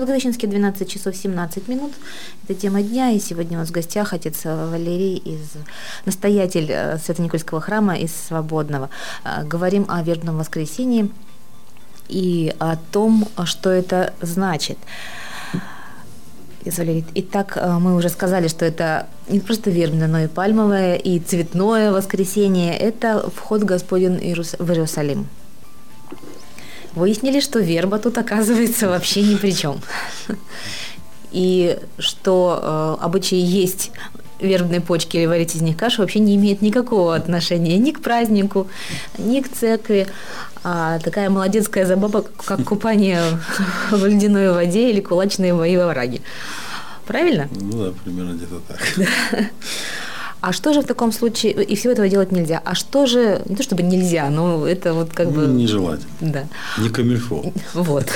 Благовещенске 0.00 0.46
12 0.46 0.88
часов 0.88 1.14
17 1.14 1.68
минут. 1.68 1.92
Это 2.44 2.58
тема 2.58 2.82
дня, 2.82 3.10
и 3.10 3.20
сегодня 3.20 3.58
у 3.58 3.60
нас 3.60 3.68
в 3.68 3.72
гостях 3.72 4.14
отец 4.14 4.44
Валерий, 4.44 5.16
из, 5.18 5.52
настоятель 6.06 6.70
э, 6.70 6.96
Свято-Никольского 6.96 7.60
храма 7.60 7.98
из 7.98 8.10
Свободного. 8.14 8.88
Э, 9.24 9.44
говорим 9.44 9.84
о 9.88 10.02
вербном 10.02 10.38
воскресенье 10.38 11.10
и 12.08 12.54
о 12.58 12.76
том, 12.76 13.28
что 13.44 13.68
это 13.68 14.14
значит. 14.22 14.78
Итак, 16.64 17.58
э, 17.60 17.78
мы 17.78 17.94
уже 17.94 18.08
сказали, 18.08 18.48
что 18.48 18.64
это 18.64 19.06
не 19.28 19.40
просто 19.40 19.68
вербное, 19.68 20.08
но 20.08 20.20
и 20.20 20.28
пальмовое, 20.28 20.96
и 20.96 21.18
цветное 21.18 21.92
воскресенье. 21.92 22.74
Это 22.74 23.28
вход 23.28 23.64
Господень 23.64 24.16
в 24.16 24.70
Иерусалим. 24.70 25.26
Выяснили, 26.94 27.40
что 27.40 27.60
верба 27.60 27.98
тут 27.98 28.18
оказывается 28.18 28.88
вообще 28.88 29.22
ни 29.22 29.36
при 29.36 29.52
чем. 29.52 29.80
И 31.32 31.78
что 31.98 32.96
э, 33.00 33.04
обычай 33.04 33.36
есть 33.36 33.92
вербные 34.40 34.80
почки 34.80 35.16
или 35.16 35.26
варить 35.26 35.54
из 35.54 35.62
них 35.62 35.76
кашу 35.76 36.02
вообще 36.02 36.18
не 36.18 36.34
имеет 36.36 36.62
никакого 36.62 37.14
отношения 37.14 37.78
ни 37.78 37.92
к 37.92 38.00
празднику, 38.00 38.68
ни 39.18 39.40
к 39.40 39.52
церкви. 39.52 40.06
А 40.62 40.98
такая 40.98 41.30
молодецкая 41.30 41.86
забава, 41.86 42.24
как 42.44 42.64
купание 42.64 43.22
в 43.90 44.04
ледяной 44.04 44.52
воде 44.52 44.90
или 44.90 45.00
кулачные 45.00 45.54
бои 45.54 45.76
во 45.76 45.86
враге. 45.86 46.20
Правильно? 47.06 47.48
Ну 47.50 47.84
да, 47.84 47.92
примерно 48.04 48.34
где-то 48.34 48.60
так. 48.68 48.80
А 50.40 50.52
что 50.52 50.72
же 50.72 50.80
в 50.80 50.86
таком 50.86 51.12
случае, 51.12 51.52
и 51.52 51.76
всего 51.76 51.92
этого 51.92 52.08
делать 52.08 52.32
нельзя, 52.32 52.62
а 52.64 52.74
что 52.74 53.06
же, 53.06 53.42
не 53.46 53.56
то 53.56 53.62
чтобы 53.62 53.82
нельзя, 53.82 54.30
но 54.30 54.66
это 54.66 54.94
вот 54.94 55.12
как 55.12 55.30
бы... 55.30 55.46
Нежелательно. 55.46 56.08
Да. 56.20 56.44
Не 56.78 56.88
камильфо. 56.88 57.52
Вот. 57.74 58.06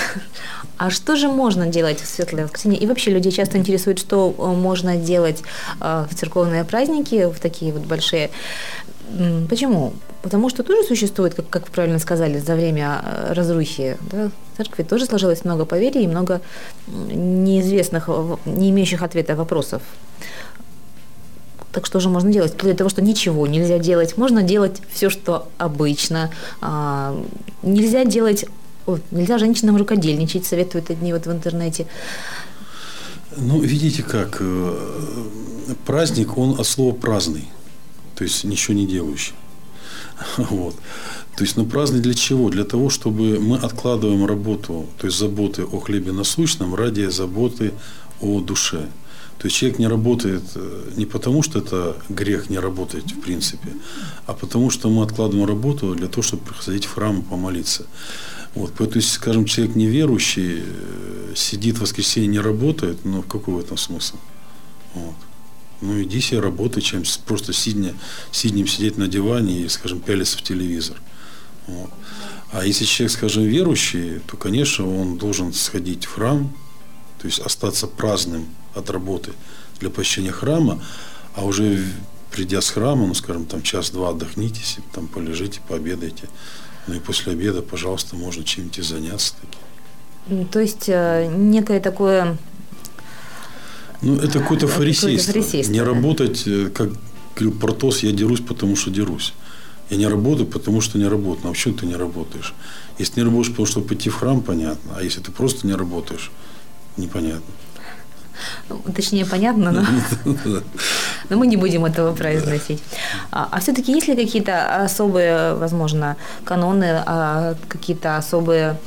А 0.76 0.90
что 0.90 1.16
же 1.16 1.28
можно 1.28 1.66
делать 1.66 2.00
в 2.00 2.06
Светлое 2.06 2.44
воскресенье? 2.44 2.80
И 2.80 2.86
вообще 2.86 3.10
людей 3.10 3.30
часто 3.30 3.58
интересует, 3.58 3.98
что 3.98 4.34
э, 4.36 4.46
можно 4.46 4.96
делать 4.96 5.42
э, 5.80 6.06
в 6.10 6.14
церковные 6.14 6.64
праздники, 6.64 7.26
в 7.26 7.38
такие 7.38 7.72
вот 7.72 7.82
большие. 7.82 8.30
Почему? 9.48 9.92
Потому 10.22 10.48
что 10.48 10.62
тоже 10.62 10.82
существует, 10.82 11.34
как, 11.34 11.48
как 11.48 11.66
вы 11.66 11.72
правильно 11.72 11.98
сказали, 11.98 12.38
за 12.38 12.54
время 12.56 13.02
э, 13.04 13.32
разрухи 13.34 13.98
да, 14.10 14.30
в 14.52 14.56
церкви 14.56 14.82
тоже 14.82 15.04
сложилось 15.04 15.44
много 15.44 15.64
поверий 15.64 16.04
и 16.04 16.08
много 16.08 16.40
неизвестных, 16.88 18.08
не 18.46 18.70
имеющих 18.70 19.02
ответа 19.02 19.36
вопросов. 19.36 19.82
Так 21.74 21.86
что 21.86 21.98
же 21.98 22.08
можно 22.08 22.32
делать? 22.32 22.56
До 22.56 22.72
того, 22.72 22.88
что 22.88 23.02
ничего 23.02 23.48
нельзя 23.48 23.78
делать. 23.78 24.16
Можно 24.16 24.44
делать 24.44 24.80
все, 24.92 25.10
что 25.10 25.48
обычно. 25.58 26.30
А, 26.60 27.20
нельзя 27.62 28.04
делать... 28.04 28.46
О, 28.86 28.98
нельзя 29.10 29.38
женщинам 29.38 29.76
рукодельничать, 29.76 30.46
советуют 30.46 30.90
одни 30.90 31.12
вот 31.12 31.26
в 31.26 31.32
интернете. 31.32 31.86
Ну, 33.36 33.60
видите 33.60 34.04
как, 34.04 34.36
э, 34.40 35.24
праздник, 35.84 36.38
он 36.38 36.60
от 36.60 36.66
слова 36.66 36.94
праздный, 36.94 37.48
то 38.14 38.22
есть 38.22 38.44
ничего 38.44 38.74
не 38.74 38.86
делающий. 38.86 39.34
Вот. 40.36 40.76
То 41.36 41.42
есть, 41.42 41.56
ну, 41.56 41.66
праздный 41.66 42.00
для 42.00 42.14
чего? 42.14 42.50
Для 42.50 42.64
того, 42.64 42.88
чтобы 42.88 43.40
мы 43.40 43.56
откладываем 43.56 44.24
работу, 44.26 44.86
то 44.98 45.08
есть 45.08 45.18
заботы 45.18 45.64
о 45.64 45.80
хлебе 45.80 46.12
насущном 46.12 46.76
ради 46.76 47.08
заботы 47.10 47.72
о 48.20 48.40
душе. 48.40 48.86
То 49.38 49.46
есть 49.46 49.56
человек 49.56 49.78
не 49.78 49.88
работает 49.88 50.42
э, 50.54 50.92
не 50.96 51.06
потому, 51.06 51.42
что 51.42 51.58
это 51.58 51.96
грех 52.08 52.50
не 52.50 52.58
работать 52.58 53.12
в 53.12 53.20
принципе, 53.20 53.68
а 54.26 54.32
потому 54.32 54.70
что 54.70 54.88
мы 54.88 55.02
откладываем 55.02 55.46
работу 55.46 55.94
для 55.94 56.08
того, 56.08 56.22
чтобы 56.22 56.44
приходить 56.44 56.86
в 56.86 56.94
храм 56.94 57.20
и 57.20 57.22
помолиться. 57.22 57.86
Вот, 58.54 58.74
то 58.74 58.88
есть, 58.94 59.12
скажем, 59.12 59.44
человек 59.44 59.74
неверующий 59.74 60.62
э, 60.64 61.32
сидит 61.34 61.78
в 61.78 61.82
воскресенье 61.82 62.28
не 62.28 62.38
работает, 62.38 63.04
но 63.04 63.22
какой 63.22 63.54
в 63.54 63.58
этом 63.58 63.76
смысл? 63.76 64.16
Вот. 64.94 65.14
Ну 65.80 66.02
иди 66.02 66.20
себе 66.20 66.40
работай, 66.40 66.80
чем 66.80 67.02
просто 67.26 67.52
сидня, 67.52 67.94
сиднем 68.30 68.66
сидеть 68.66 68.96
на 68.96 69.08
диване 69.08 69.62
и, 69.62 69.68
скажем, 69.68 70.00
пялиться 70.00 70.38
в 70.38 70.42
телевизор. 70.42 70.96
Вот. 71.66 71.90
А 72.52 72.64
если 72.64 72.84
человек, 72.84 73.12
скажем, 73.12 73.42
верующий, 73.42 74.20
то, 74.20 74.36
конечно, 74.36 74.88
он 74.88 75.18
должен 75.18 75.52
сходить 75.52 76.04
в 76.04 76.14
храм, 76.14 76.54
то 77.18 77.26
есть 77.26 77.40
остаться 77.40 77.86
праздным 77.86 78.46
от 78.74 78.90
работы 78.90 79.32
для 79.80 79.90
посещения 79.90 80.32
храма, 80.32 80.82
а 81.34 81.44
уже 81.44 81.84
придя 82.30 82.60
с 82.60 82.70
храма, 82.70 83.06
ну, 83.06 83.14
скажем, 83.14 83.46
там 83.46 83.62
час-два 83.62 84.10
отдохните, 84.10 84.60
там 84.92 85.06
полежите, 85.06 85.60
пообедайте. 85.68 86.28
Ну 86.86 86.94
и 86.94 86.98
после 86.98 87.32
обеда, 87.32 87.62
пожалуйста, 87.62 88.16
можно 88.16 88.44
чем-нибудь 88.44 88.84
заняться. 88.84 89.34
Таким. 89.40 90.46
То 90.48 90.60
есть 90.60 90.88
э, 90.88 91.30
некое 91.34 91.80
такое... 91.80 92.36
Ну, 94.02 94.16
это 94.16 94.40
какое-то 94.40 94.66
фарисейство. 94.66 95.32
фарисейство 95.32 95.72
не 95.72 95.78
да. 95.78 95.86
работать, 95.86 96.42
э, 96.46 96.70
как 96.74 96.90
говорю, 97.36 97.52
Портос, 97.52 98.02
я 98.02 98.12
дерусь, 98.12 98.40
потому 98.40 98.76
что 98.76 98.90
дерусь. 98.90 99.32
Я 99.90 99.96
не 99.96 100.06
работаю, 100.06 100.46
потому 100.46 100.80
что 100.80 100.98
не 100.98 101.06
работаю. 101.06 101.44
Ну, 101.44 101.50
а 101.50 101.52
почему 101.52 101.74
ты 101.74 101.86
не 101.86 101.96
работаешь? 101.96 102.54
Если 102.98 103.20
не 103.20 103.24
работаешь, 103.24 103.50
потому 103.50 103.66
что 103.66 103.80
пойти 103.80 104.10
в 104.10 104.14
храм, 104.16 104.40
понятно. 104.40 104.96
А 104.96 105.02
если 105.02 105.20
ты 105.20 105.30
просто 105.30 105.66
не 105.66 105.74
работаешь, 105.74 106.30
непонятно. 106.96 107.44
Ну, 108.68 108.80
точнее, 108.94 109.26
понятно, 109.26 109.72
но, 109.72 109.84
но 111.28 111.36
мы 111.36 111.46
не 111.46 111.56
будем 111.56 111.84
этого 111.84 112.14
произносить. 112.14 112.82
А, 113.30 113.48
а 113.50 113.60
все-таки 113.60 113.92
есть 113.92 114.08
ли 114.08 114.16
какие-то 114.16 114.84
особые, 114.84 115.54
возможно, 115.54 116.16
каноны, 116.44 117.02
а, 117.06 117.54
какие-то 117.68 118.16
особые 118.16 118.78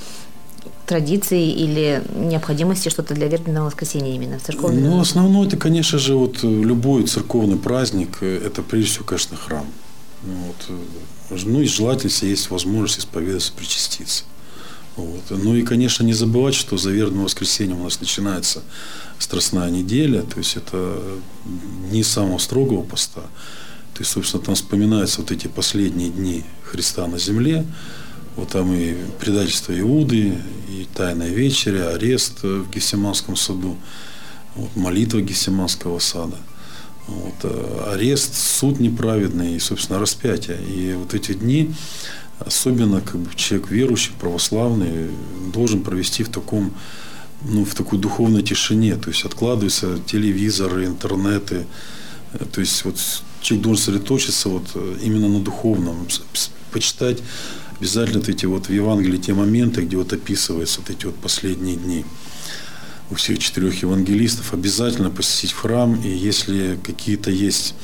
традиции 0.87 1.51
или 1.51 2.01
необходимости 2.15 2.89
что-то 2.89 3.13
для 3.13 3.27
вербного 3.27 3.65
воскресенья 3.65 4.15
именно 4.15 4.39
в 4.39 4.43
церковном? 4.43 4.83
Ну, 4.83 4.99
основное, 4.99 5.47
это, 5.47 5.57
конечно 5.57 5.99
же, 5.99 6.15
вот 6.15 6.43
любой 6.43 7.03
церковный 7.05 7.57
праздник, 7.57 8.23
это 8.23 8.63
прежде 8.63 8.91
всего, 8.91 9.05
конечно, 9.05 9.37
храм. 9.37 9.65
Вот. 10.23 10.79
Ну 11.45 11.61
и 11.61 11.67
желательно, 11.67 12.09
если 12.09 12.27
есть 12.27 12.49
возможность 12.49 12.99
исповедаться, 12.99 13.51
причаститься. 13.51 14.23
Вот. 14.95 15.23
Ну 15.29 15.55
и, 15.55 15.61
конечно, 15.61 16.03
не 16.03 16.13
забывать, 16.13 16.55
что 16.55 16.77
за 16.77 16.89
вербное 16.89 17.25
воскресенье 17.25 17.75
у 17.75 17.83
нас 17.83 17.99
начинается 17.99 18.63
Страстная 19.19 19.69
неделя, 19.69 20.21
то 20.21 20.37
есть 20.37 20.57
это 20.57 21.01
дни 21.89 22.03
самого 22.03 22.37
строгого 22.37 22.83
поста. 22.83 23.21
То 23.93 24.01
есть, 24.01 24.11
собственно, 24.11 24.43
там 24.43 24.55
вспоминаются 24.55 25.21
вот 25.21 25.31
эти 25.31 25.47
последние 25.47 26.09
дни 26.09 26.43
Христа 26.63 27.07
на 27.07 27.17
земле. 27.17 27.65
Вот 28.35 28.49
там 28.49 28.71
и 28.71 28.95
предательство 29.19 29.77
Иуды, 29.79 30.37
и 30.69 30.87
тайная 30.93 31.29
вечеря, 31.29 31.89
арест 31.89 32.43
в 32.43 32.69
Гефсиманском 32.69 33.35
саду, 33.35 33.75
вот, 34.53 34.75
молитва 34.75 35.21
Гефсиманского 35.21 35.97
сада. 35.97 36.37
Вот, 37.07 37.33
э, 37.43 37.91
арест, 37.91 38.35
суд 38.35 38.79
неправедный 38.79 39.55
и, 39.55 39.59
собственно, 39.59 39.97
распятие. 39.97 40.59
И 40.61 40.93
вот 40.93 41.15
эти 41.15 41.33
дни, 41.33 41.73
особенно 42.37 43.01
как 43.01 43.15
бы, 43.15 43.33
человек 43.35 43.71
верующий, 43.71 44.13
православный, 44.19 45.09
должен 45.51 45.81
провести 45.81 46.23
в 46.23 46.29
таком 46.29 46.73
ну, 47.43 47.65
в 47.65 47.75
такой 47.75 47.99
духовной 47.99 48.43
тишине, 48.43 48.95
то 48.95 49.09
есть 49.09 49.25
откладываются 49.25 49.99
телевизоры, 50.05 50.85
интернеты, 50.85 51.65
э, 52.33 52.45
то 52.51 52.61
есть 52.61 52.83
вот 52.85 52.95
человек 53.41 53.63
должен 53.63 53.83
сосредоточиться 53.83 54.49
вот 54.49 54.67
э, 54.75 54.97
именно 55.03 55.27
на 55.27 55.39
духовном, 55.39 56.07
почитать 56.71 57.19
обязательно 57.79 58.19
вот 58.19 58.29
эти 58.29 58.45
вот 58.45 58.67
в 58.67 58.73
Евангелии 58.73 59.17
те 59.17 59.33
моменты, 59.33 59.81
где 59.81 59.97
вот 59.97 60.11
описываются 60.13 60.81
вот 60.81 60.89
эти 60.89 61.05
вот 61.05 61.15
последние 61.15 61.75
дни. 61.75 62.05
у 63.09 63.15
всех 63.15 63.39
четырех 63.39 63.81
евангелистов 63.83 64.53
обязательно 64.53 65.09
посетить 65.09 65.53
храм, 65.53 65.95
и 66.01 66.09
если 66.09 66.77
какие-то 66.83 67.31
есть 67.31 67.75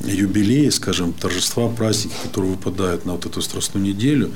юбилеи, 0.00 0.68
скажем, 0.70 1.12
торжества, 1.12 1.68
праздники, 1.68 2.14
которые 2.22 2.52
выпадают 2.52 3.04
на 3.04 3.12
вот 3.12 3.26
эту 3.26 3.42
страстную 3.42 3.84
неделю, 3.86 4.32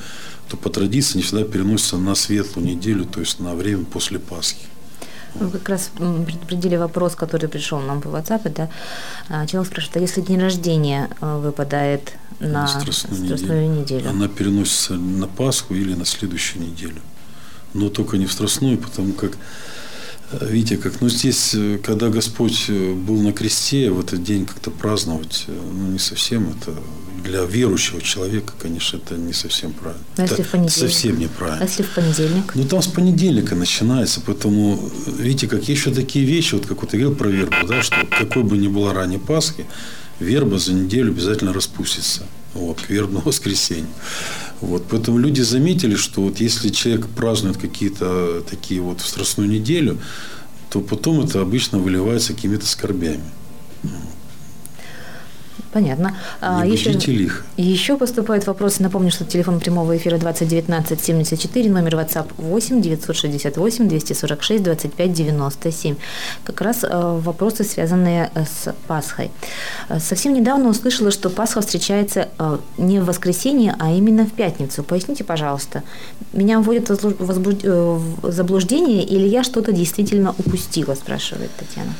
то 0.49 0.57
по 0.57 0.71
традиции 0.71 1.15
они 1.15 1.23
всегда 1.23 1.45
переносятся 1.45 1.97
на 1.99 2.15
светлую 2.15 2.67
неделю, 2.67 3.05
то 3.05 3.21
есть 3.21 3.41
на 3.41 3.55
время 3.55 3.85
после 3.85 4.19
Пасхи. 4.19 4.67
Вы 5.35 5.50
как 5.50 5.69
раз 5.69 5.91
предупредили 5.97 6.77
вопрос, 6.77 7.15
который 7.15 7.49
пришел 7.49 7.81
нам 7.81 8.00
по 8.00 8.09
WhatsApp. 8.09 8.50
Да? 8.55 8.71
А, 9.29 9.47
человек 9.47 9.71
спрашивает, 9.71 9.97
а 9.99 10.00
если 10.00 10.21
день 10.23 10.41
рождения 10.41 11.11
э, 11.21 11.38
выпадает 11.38 12.15
на 12.41 12.67
страстную, 12.67 13.27
страстную 13.27 13.69
неделю. 13.69 14.00
неделю? 14.00 14.11
Она 14.11 14.29
переносится 14.29 14.95
на 14.95 15.27
Пасху 15.27 15.75
или 15.75 15.95
на 15.95 16.07
следующую 16.07 16.62
неделю. 16.62 17.03
Но 17.75 17.91
только 17.91 18.17
не 18.17 18.27
в 18.27 18.33
страстную, 18.33 18.79
потому 18.79 19.12
как 19.12 19.33
Видите, 20.32 20.76
как, 20.76 21.00
ну 21.00 21.08
здесь, 21.08 21.54
э, 21.54 21.78
когда 21.82 22.11
Господь 22.11 22.66
э, 22.68 22.92
был 22.92 23.23
на 23.23 23.32
кресте, 23.32 23.90
в 23.90 24.00
этот 24.00 24.23
день 24.23 24.44
как-то 24.44 24.70
праздновать, 24.70 25.44
э, 25.49 25.52
ну 25.52 25.92
не 25.92 25.99
совсем 25.99 26.50
это, 26.50 26.75
для 27.25 27.44
верующего 27.44 28.02
человека, 28.02 28.52
конечно, 28.58 28.99
это 28.99 29.16
не 29.16 29.32
совсем 29.32 29.73
правильно. 29.73 30.04
А 30.16 30.25
это 30.25 30.68
совсем 30.68 31.18
неправильно. 31.18 31.61
А 31.62 31.64
если 31.64 31.82
в 31.82 31.90
понедельник? 31.94 32.54
Ну 32.54 32.64
там 32.64 32.82
с 32.82 32.87
понедельника 32.87 33.54
начинается, 33.54 34.20
поэтому, 34.25 34.78
видите, 35.06 35.47
как 35.47 35.66
еще 35.66 35.92
такие 35.92 36.26
вещи, 36.26 36.54
вот 36.54 36.66
как 36.66 36.82
вот 36.82 36.92
я 36.92 36.99
говорил 37.00 37.16
про 37.16 37.28
вербу, 37.28 37.66
да, 37.66 37.82
что 37.82 37.97
какой 38.18 38.42
бы 38.42 38.58
ни 38.58 38.68
была 38.68 38.92
ранее 38.92 39.18
Пасхи, 39.18 39.64
верба 40.20 40.58
за 40.58 40.75
неделю 40.75 41.12
обязательно 41.12 41.54
распустится, 41.54 42.26
вот, 42.52 42.82
к 42.82 42.90
вербному 42.90 43.25
воскресенью. 43.25 43.88
Вот, 44.61 44.85
поэтому 44.91 45.19
люди 45.19 45.41
заметили, 45.41 45.95
что 45.95 46.23
вот 46.23 46.41
если 46.41 46.71
человек 46.71 47.07
празднует 47.09 47.59
какие-то 47.59 48.43
такие 48.49 48.81
вот 48.81 49.00
в 49.00 49.07
страстную 49.07 49.49
неделю, 49.49 49.99
то 50.71 50.81
потом 50.81 51.21
это 51.21 51.41
обычно 51.41 51.79
выливается 51.79 52.35
какими-то 52.35 52.67
скорбями. 52.67 53.23
Понятно. 55.72 56.16
А, 56.40 56.64
Не 56.64 56.72
еще, 56.72 56.92
лихо. 56.92 57.42
Еще 57.56 57.96
поступают 57.96 58.46
вопросы. 58.46 58.82
Напомню, 58.82 59.10
что 59.10 59.25
телефон 59.25 59.60
прямого 59.60 59.96
эфира 59.96 60.16
2019 60.16 61.00
74, 61.00 61.70
номер 61.70 61.94
WhatsApp 61.96 62.28
8 62.38 62.80
968 62.80 63.88
246 63.88 64.62
25 64.62 65.12
97. 65.12 65.96
Как 66.44 66.60
раз 66.60 66.84
э, 66.84 66.88
вопросы, 66.90 67.64
связанные 67.64 68.30
э, 68.34 68.44
с 68.44 68.75
Пасхой. 68.87 69.30
Э, 69.88 70.00
совсем 70.00 70.32
недавно 70.32 70.70
услышала, 70.70 71.10
что 71.10 71.28
Пасха 71.28 71.60
встречается 71.60 72.28
не 72.78 73.00
в 73.00 73.04
воскресенье, 73.04 73.75
а 73.78 73.92
именно 73.92 74.25
в 74.25 74.32
пятницу. 74.32 74.82
Поясните, 74.82 75.25
пожалуйста. 75.25 75.82
Меня 76.32 76.60
вводит 76.60 76.88
в 76.88 78.30
заблуждение 78.30 79.04
или 79.04 79.26
я 79.26 79.42
что-то 79.44 79.72
действительно 79.72 80.34
упустила, 80.38 80.94
спрашивает 80.94 81.50
Татьяна. 81.58 81.92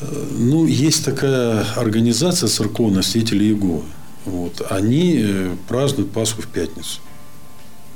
Ну, 0.00 0.66
есть 0.66 1.04
такая 1.04 1.64
организация 1.76 2.48
церковная 2.48 3.02
свидетели 3.02 3.44
Иеговы. 3.44 3.82
Вот. 4.24 4.66
Они 4.70 5.20
э, 5.22 5.56
празднуют 5.68 6.12
Пасху 6.12 6.42
в 6.42 6.46
пятницу. 6.46 7.00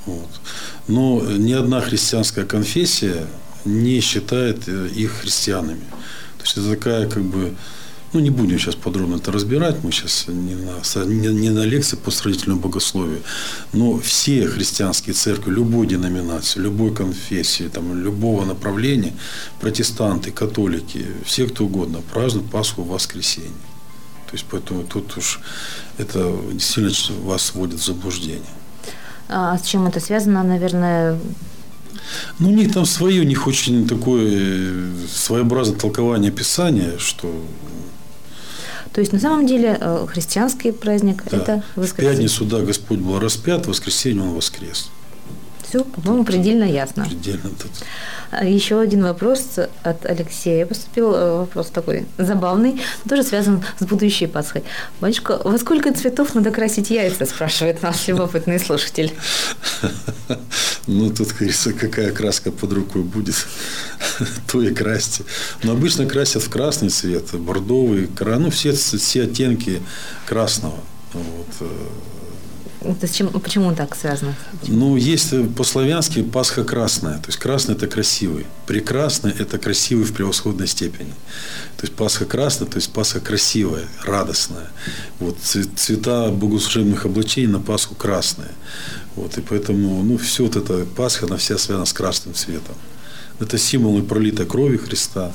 Вот. 0.07 0.28
Но 0.87 1.23
ни 1.23 1.52
одна 1.52 1.81
христианская 1.81 2.45
конфессия 2.45 3.26
не 3.64 4.00
считает 4.00 4.69
э, 4.69 4.88
их 4.95 5.12
христианами. 5.12 5.85
То 6.38 6.45
есть 6.45 6.57
это 6.57 6.71
такая 6.71 7.09
как 7.09 7.23
бы 7.23 7.55
ну, 8.12 8.20
не 8.20 8.30
будем 8.30 8.58
сейчас 8.58 8.74
подробно 8.74 9.16
это 9.16 9.32
разбирать, 9.32 9.82
мы 9.82 9.92
сейчас 9.92 10.26
не 10.28 10.54
на, 10.54 11.04
не, 11.04 11.28
не 11.28 11.50
на 11.50 11.64
лекции 11.64 11.96
по 11.96 12.10
строительному 12.10 12.60
богословию, 12.60 13.22
но 13.72 13.98
все 13.98 14.46
христианские 14.46 15.14
церкви, 15.14 15.50
любой 15.50 15.86
деноминации, 15.86 16.60
любой 16.60 16.94
конфессии, 16.94 17.68
там, 17.68 18.02
любого 18.02 18.44
направления, 18.44 19.12
протестанты, 19.60 20.30
католики, 20.30 21.06
все 21.24 21.46
кто 21.46 21.64
угодно, 21.64 22.00
празднуют 22.12 22.50
Пасху 22.50 22.82
в 22.82 22.88
воскресенье. 22.88 23.50
То 24.26 24.34
есть, 24.34 24.44
поэтому 24.50 24.84
тут 24.84 25.16
уж 25.16 25.40
это 25.98 26.34
действительно 26.52 27.20
вас 27.22 27.52
вводит 27.54 27.80
в 27.80 27.84
заблуждение. 27.84 28.42
А 29.28 29.58
с 29.58 29.66
чем 29.66 29.86
это 29.86 30.00
связано, 30.00 30.42
наверное, 30.42 31.18
ну, 32.38 32.49
у 32.49 32.52
них 32.52 32.73
там 32.73 32.86
свое, 32.86 33.21
у 33.21 33.25
них 33.25 33.47
очень 33.47 33.86
такое 33.86 34.28
э, 34.30 34.92
своеобразное 35.12 35.78
толкование 35.78 36.30
Писания, 36.30 36.99
что 36.99 37.30
то 38.99 39.00
есть 39.00 39.13
на 39.13 39.21
самом 39.21 39.47
деле 39.47 39.78
э, 39.80 40.06
христианский 40.08 40.73
праздник 40.73 41.23
да. 41.30 41.37
это 41.37 41.63
воскресенье. 41.76 42.15
В 42.15 42.17
пятницу, 42.17 42.45
да, 42.45 42.63
Господь 42.63 42.99
был 42.99 43.21
распят, 43.21 43.67
в 43.67 43.69
воскресенье 43.69 44.25
он 44.25 44.30
воскрес. 44.30 44.91
Все, 45.69 45.85
по-моему, 45.85 46.25
предельно 46.25 46.65
ясно. 46.65 47.04
Предельно. 47.04 47.50
А 48.31 48.45
еще 48.45 48.81
один 48.81 49.02
вопрос 49.02 49.59
от 49.83 50.07
Алексея 50.07 50.65
поступил. 50.65 51.15
Э, 51.15 51.39
вопрос 51.41 51.69
такой 51.69 52.07
забавный, 52.17 52.81
тоже 53.09 53.23
связан 53.23 53.63
с 53.78 53.85
будущей 53.85 54.26
Пасхой. 54.26 54.65
Батюшка, 55.00 55.41
во 55.45 55.59
сколько 55.59 55.93
цветов 55.93 56.35
надо 56.35 56.50
красить 56.50 56.91
яйца, 56.91 57.26
спрашивает 57.26 57.83
наш 57.83 58.09
любопытный 58.09 58.59
слушатель. 58.59 59.13
Ну, 60.91 61.11
тут, 61.11 61.33
говорится, 61.33 61.75
какая 61.75 62.13
краска 62.13 62.50
под 62.50 62.73
рукой 62.73 63.02
будет, 63.02 63.35
то 64.50 64.63
и 64.63 64.73
красьте. 64.73 65.23
Но 65.63 65.73
обычно 65.73 66.07
красят 66.07 66.43
в 66.43 66.49
красный 66.49 66.89
цвет, 66.89 67.35
бордовый, 67.35 68.09
ну, 68.19 68.50
все, 68.50 68.73
все 68.73 69.25
оттенки 69.25 69.83
красного. 70.25 70.78
Вот. 71.13 71.69
Это 72.80 73.06
с 73.06 73.10
чем, 73.10 73.28
почему 73.28 73.75
так 73.75 73.97
связано? 73.97 74.34
Ну, 74.69 74.97
есть 74.97 75.32
э, 75.32 75.45
по-славянски 75.45 76.23
Пасха 76.23 76.62
красная. 76.62 77.19
То 77.19 77.28
есть 77.28 77.38
красный– 77.38 77.75
это 77.76 77.88
красивый. 77.88 78.47
Прекрасный– 78.67 79.32
это 79.38 79.58
красивый 79.58 80.04
в 80.04 80.12
превосходной 80.12 80.69
степени. 80.69 81.12
То 81.76 81.86
есть 81.86 81.95
Пасха 81.95 82.25
красная, 82.25 82.69
то 82.69 82.76
есть 82.76 82.93
Пасха 82.93 83.21
красивая, 83.21 83.84
радостная. 84.04 84.71
Вот 85.19 85.38
цвета 85.41 86.30
богослужебных 86.30 87.04
облачений 87.04 87.49
на 87.49 87.60
Пасху 87.60 87.95
красные. 87.97 88.50
Вот, 89.17 89.36
и 89.38 89.41
поэтому, 89.41 90.02
ну, 90.04 90.17
все 90.17 90.45
вот 90.45 90.56
это 90.56 90.84
Пасха, 90.84 91.26
она 91.26 91.36
вся 91.36 91.58
связана 91.58 91.86
с 91.86 91.93
красным 91.93 92.34
цветом. 92.34 92.76
Это 93.41 93.58
символы 93.58 94.02
пролитой 94.02 94.47
крови 94.47 94.76
Христа 94.76 95.32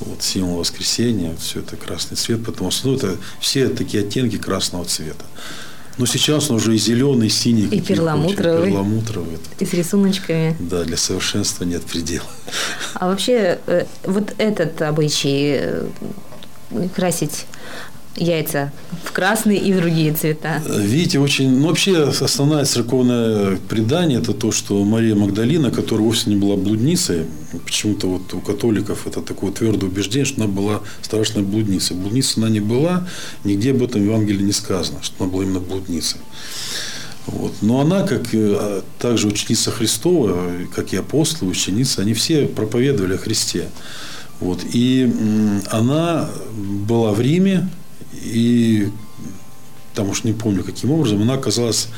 вот, 0.00 0.22
символ 0.22 0.58
воскресения, 0.58 1.36
все 1.36 1.60
это 1.60 1.76
красный 1.76 2.16
цвет, 2.16 2.44
потому 2.44 2.70
что 2.70 2.88
ну, 2.88 2.96
это 2.96 3.16
все 3.40 3.68
такие 3.68 4.02
оттенки 4.02 4.38
красного 4.38 4.84
цвета. 4.84 5.24
Но 6.00 6.06
сейчас 6.06 6.48
он 6.48 6.56
уже 6.56 6.74
и 6.74 6.78
зеленый, 6.78 7.26
и 7.26 7.30
синий. 7.30 7.66
И 7.66 7.78
перламутровый. 7.78 8.70
перламутровый. 8.70 9.36
И 9.58 9.66
с 9.66 9.72
рисуночками. 9.74 10.56
Да, 10.58 10.82
для 10.82 10.96
совершенства 10.96 11.64
нет 11.64 11.82
предела. 11.82 12.24
А 12.94 13.08
вообще, 13.08 13.58
э, 13.66 13.84
вот 14.04 14.32
этот 14.38 14.80
обычай 14.80 15.58
э, 15.60 15.88
красить 16.96 17.44
яйца 18.16 18.72
в 19.04 19.12
красный 19.12 19.56
и 19.56 19.72
в 19.72 19.76
другие 19.76 20.12
цвета. 20.12 20.62
Видите, 20.68 21.18
очень... 21.18 21.50
Ну, 21.50 21.68
вообще, 21.68 22.08
основное 22.08 22.64
церковное 22.64 23.56
предание– 23.68 24.18
это 24.20 24.32
то, 24.32 24.52
что 24.52 24.84
Мария 24.84 25.14
Магдалина, 25.14 25.70
которая 25.70 26.06
вовсе 26.06 26.30
не 26.30 26.36
была 26.36 26.56
блудницей, 26.56 27.24
почему-то 27.64 28.08
вот 28.08 28.34
у 28.34 28.40
католиков 28.40 29.06
это 29.06 29.22
такое 29.22 29.52
твердое 29.52 29.88
убеждение, 29.88 30.24
что 30.24 30.42
она 30.42 30.52
была 30.52 30.80
страшной 31.02 31.44
блудницей. 31.44 31.96
Блудницей 31.96 32.42
она 32.42 32.50
не 32.50 32.60
была, 32.60 33.06
нигде 33.44 33.70
об 33.70 33.82
этом 33.82 34.02
в 34.02 34.04
Евангелии 34.04 34.42
не 34.42 34.52
сказано, 34.52 34.98
что 35.02 35.24
она 35.24 35.32
была 35.32 35.44
именно 35.44 35.60
блудницей. 35.60 36.20
Вот. 37.26 37.52
Но 37.60 37.80
она, 37.80 38.02
как 38.02 38.22
а, 38.32 38.82
также 38.98 39.28
ученица 39.28 39.70
Христова, 39.70 40.50
как 40.74 40.92
и 40.92 40.96
апостолы, 40.96 41.52
ученицы, 41.52 42.00
они 42.00 42.14
все 42.14 42.46
проповедовали 42.46 43.14
о 43.14 43.18
Христе. 43.18 43.68
Вот. 44.40 44.60
И 44.72 45.12
она 45.70 46.28
была 46.52 47.12
в 47.12 47.20
Риме, 47.20 47.68
и 48.12 48.88
там 49.94 50.08
уж 50.08 50.24
не 50.24 50.32
помню 50.32 50.64
каким 50.64 50.90
образом, 50.92 51.22
она 51.22 51.34
оказалась 51.34 51.88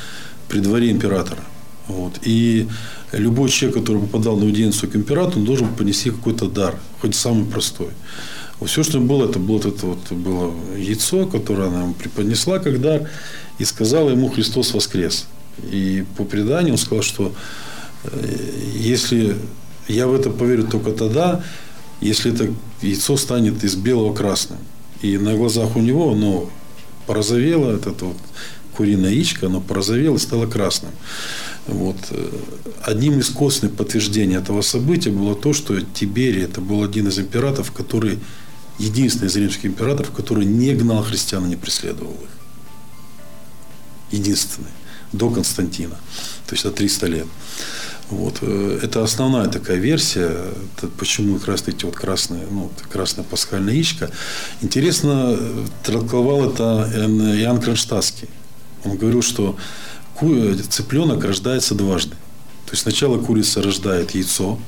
при 0.48 0.60
дворе 0.60 0.90
императора. 0.90 1.42
Вот. 1.88 2.18
И 2.22 2.68
любой 3.12 3.50
человек, 3.50 3.80
который 3.80 4.00
попадал 4.00 4.36
на 4.36 4.44
аудиенцию 4.44 4.90
к 4.90 4.96
императору, 4.96 5.40
он 5.40 5.44
должен 5.44 5.74
понести 5.74 6.10
какой-то 6.10 6.48
дар, 6.48 6.76
хоть 7.00 7.14
самый 7.14 7.44
простой. 7.44 7.88
Вот 8.60 8.70
все, 8.70 8.82
что 8.82 9.00
было, 9.00 9.28
это 9.28 9.38
было, 9.38 9.58
это 9.58 9.86
вот, 9.86 10.12
было 10.12 10.54
яйцо, 10.76 11.26
которое 11.26 11.68
она 11.68 11.82
ему 11.82 11.94
преподнесла 11.94 12.58
как 12.58 12.80
дар, 12.80 13.08
и 13.58 13.64
сказала 13.64 14.10
ему 14.10 14.28
Христос 14.28 14.72
воскрес. 14.72 15.26
И 15.70 16.04
по 16.16 16.24
преданию 16.24 16.74
он 16.74 16.78
сказал, 16.78 17.02
что 17.02 17.32
э, 18.04 18.38
если 18.76 19.36
я 19.88 20.06
в 20.06 20.14
это 20.14 20.30
поверю 20.30 20.64
только 20.64 20.92
тогда, 20.92 21.42
если 22.00 22.32
это 22.32 22.52
яйцо 22.80 23.16
станет 23.16 23.62
из 23.64 23.74
белого 23.74 24.14
красным. 24.14 24.58
И 25.02 25.18
на 25.18 25.34
глазах 25.34 25.76
у 25.76 25.80
него 25.80 26.12
оно 26.12 26.48
порозовело, 27.06 27.76
это 27.76 27.90
вот 28.04 28.16
куриное 28.76 29.10
яичко, 29.10 29.46
оно 29.46 29.60
порозовело 29.60 30.16
и 30.16 30.20
стало 30.20 30.46
красным. 30.46 30.92
Вот. 31.66 31.96
Одним 32.82 33.18
из 33.18 33.28
костных 33.30 33.74
подтверждений 33.74 34.36
этого 34.36 34.62
события 34.62 35.10
было 35.10 35.34
то, 35.34 35.52
что 35.52 35.80
Тиберий 35.80 36.44
это 36.44 36.60
был 36.60 36.82
один 36.82 37.08
из 37.08 37.18
императоров, 37.18 37.72
который 37.72 38.18
единственный 38.78 39.28
из 39.28 39.36
римских 39.36 39.66
императоров, 39.66 40.10
который 40.12 40.44
не 40.44 40.74
гнал 40.74 41.02
христиан, 41.02 41.48
не 41.48 41.56
преследовал 41.56 42.14
их. 42.14 42.30
Единственный. 44.18 44.70
До 45.12 45.30
Константина. 45.30 45.96
То 46.46 46.54
есть 46.54 46.64
за 46.64 46.70
300 46.70 47.06
лет. 47.06 47.26
Вот. 48.12 48.38
Э, 48.42 48.78
это 48.82 49.02
основная 49.02 49.48
такая 49.48 49.78
версия, 49.78 50.36
почему 50.98 51.38
как 51.38 51.48
раз 51.48 51.64
эти 51.66 51.84
вот 51.86 51.96
красные, 51.96 52.42
ну, 52.50 52.70
красная 52.90 53.24
пасхальная 53.24 53.72
яичко. 53.72 54.10
Интересно, 54.60 55.34
э, 55.38 55.66
трактовал 55.82 56.50
это 56.50 56.90
Иоанн 56.94 57.60
Кронштадтский. 57.60 58.28
Он 58.84 58.98
говорил, 58.98 59.22
что 59.22 59.56
цыпленок 60.68 61.24
рождается 61.24 61.74
дважды. 61.74 62.14
То 62.66 62.72
есть 62.72 62.82
сначала 62.82 63.18
курица 63.18 63.62
рождает 63.62 64.12
яйцо, 64.12 64.58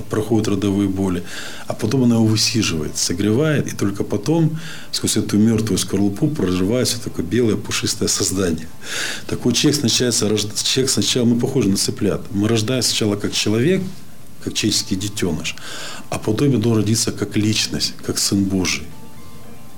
проходят 0.00 0.48
родовые 0.48 0.88
боли, 0.88 1.22
а 1.66 1.74
потом 1.74 2.04
она 2.04 2.16
его 2.16 2.24
высиживает, 2.24 2.96
согревает, 2.96 3.72
и 3.72 3.76
только 3.76 4.04
потом 4.04 4.58
сквозь 4.90 5.16
эту 5.16 5.38
мертвую 5.38 5.78
скорлупу 5.78 6.28
проживается 6.28 7.00
такое 7.00 7.24
белое 7.24 7.56
пушистое 7.56 8.08
создание. 8.08 8.68
Такой 9.26 9.52
человек 9.52 9.80
сначала, 9.80 10.12
человек 10.12 10.90
сначала, 10.90 11.24
мы 11.26 11.38
похожи 11.38 11.68
на 11.68 11.76
цыплят. 11.76 12.22
Мы 12.30 12.48
рождаем 12.48 12.82
сначала 12.82 13.16
как 13.16 13.32
человек, 13.32 13.82
как 14.42 14.54
человеческий 14.54 14.96
детеныш, 14.96 15.56
а 16.10 16.18
потом 16.18 16.60
должен 16.60 16.82
родиться 16.82 17.12
как 17.12 17.36
личность, 17.36 17.94
как 18.04 18.18
Сын 18.18 18.44
Божий. 18.44 18.84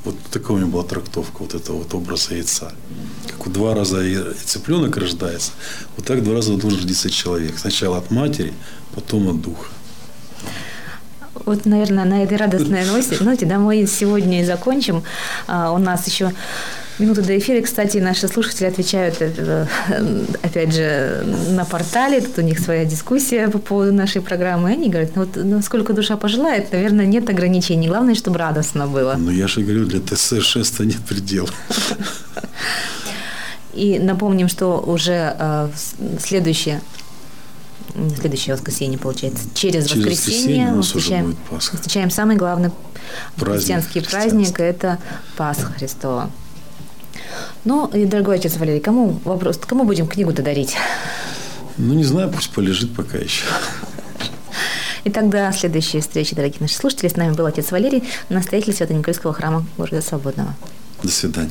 Вот 0.05 0.17
такая 0.31 0.57
у 0.57 0.61
меня 0.61 0.67
была 0.67 0.83
трактовка 0.83 1.39
вот 1.39 1.55
этого 1.55 1.79
вот 1.79 1.95
образа 1.95 2.35
яйца. 2.35 2.73
Как 3.27 3.47
вот 3.47 3.55
два 3.55 3.75
раза 3.75 4.05
цыпленок 4.45 4.97
рождается, 4.99 5.53
вот 5.97 6.05
так 6.05 6.23
два 6.23 6.35
раза 6.35 6.57
должен 6.57 6.81
родиться 6.81 7.09
человек. 7.09 7.59
Сначала 7.59 7.97
от 7.97 8.11
матери, 8.11 8.53
потом 8.95 9.29
от 9.29 9.41
духа. 9.41 9.69
Вот, 11.45 11.67
наверное, 11.67 12.05
на 12.05 12.23
этой 12.23 12.37
радостной 12.37 12.85
ноте, 12.93 13.17
ноте 13.23 13.47
да, 13.47 13.59
мы 13.59 13.87
сегодня 13.87 14.41
и 14.41 14.45
закончим. 14.45 15.03
А, 15.47 15.73
у 15.73 15.79
нас 15.79 16.07
еще 16.07 16.33
минуты 16.99 17.23
до 17.23 17.37
эфира. 17.37 17.61
Кстати, 17.63 17.99
наши 17.99 18.29
слушатели 18.29 18.67
отвечают, 18.67 19.17
э, 19.21 19.67
опять 20.43 20.75
же, 20.75 21.25
на 21.51 21.65
портале. 21.65 22.21
Тут 22.21 22.39
у 22.39 22.43
них 22.43 22.59
своя 22.59 22.85
дискуссия 22.85 23.49
по 23.49 23.59
поводу 23.59 23.93
нашей 23.93 24.23
программы. 24.23 24.71
Они 24.71 24.89
говорят, 24.89 25.17
ну, 25.17 25.25
вот 25.25 25.37
насколько 25.37 25.93
душа 25.93 26.17
пожелает, 26.17 26.73
наверное, 26.73 27.07
нет 27.07 27.29
ограничений. 27.29 27.89
Главное, 27.89 28.15
чтобы 28.15 28.39
радостно 28.39 28.87
было. 28.87 29.17
Ну, 29.19 29.31
я 29.31 29.49
же 29.49 29.61
говорю, 29.61 29.87
для 29.87 30.01
ТС 30.01 30.41
шеста 30.41 30.85
нет 30.85 31.01
предела. 31.09 31.49
И 33.75 33.99
напомним, 33.99 34.49
что 34.49 34.79
уже 34.79 35.35
э, 35.37 35.69
следующее 36.21 36.81
следующее 38.11 38.55
воскресенье, 38.55 38.99
получается. 38.99 39.45
Через, 39.55 39.87
Через 39.87 40.07
воскресенье, 40.07 40.73
мы 40.73 40.83
встречаем, 40.83 41.37
встречаем 41.59 42.11
самый 42.11 42.37
главный 42.37 42.71
праздник, 43.37 43.57
христианский 43.57 44.01
праздник– 44.01 44.61
это 44.61 44.99
Пасха 45.37 45.73
Христова. 45.73 46.31
Ну, 47.65 47.87
и, 47.89 48.05
дорогой 48.05 48.37
отец 48.37 48.57
Валерий, 48.57 48.81
кому 48.81 49.21
вопрос, 49.25 49.59
кому 49.59 49.85
будем 49.85 50.07
книгу-то 50.07 50.43
дарить? 50.43 50.77
Ну, 51.77 51.95
не 51.95 52.05
знаю, 52.05 52.31
пусть 52.31 52.51
полежит 52.51 52.95
пока 52.95 53.19
еще. 53.19 53.45
И 55.05 55.11
тогда 55.11 55.53
следующие 55.53 56.01
встречи, 56.01 56.35
дорогие 56.35 56.61
наши 56.61 56.77
слушатели. 56.77 57.09
С 57.09 57.17
нами 57.17 57.35
был 57.35 57.47
отец 57.47 57.71
Валерий, 57.71 58.05
настоятель 58.29 58.75
Свято-Никольского 58.75 59.33
храма 59.33 59.67
города 59.77 60.01
Свободного. 60.01 60.55
До 61.03 61.11
свидания. 61.11 61.51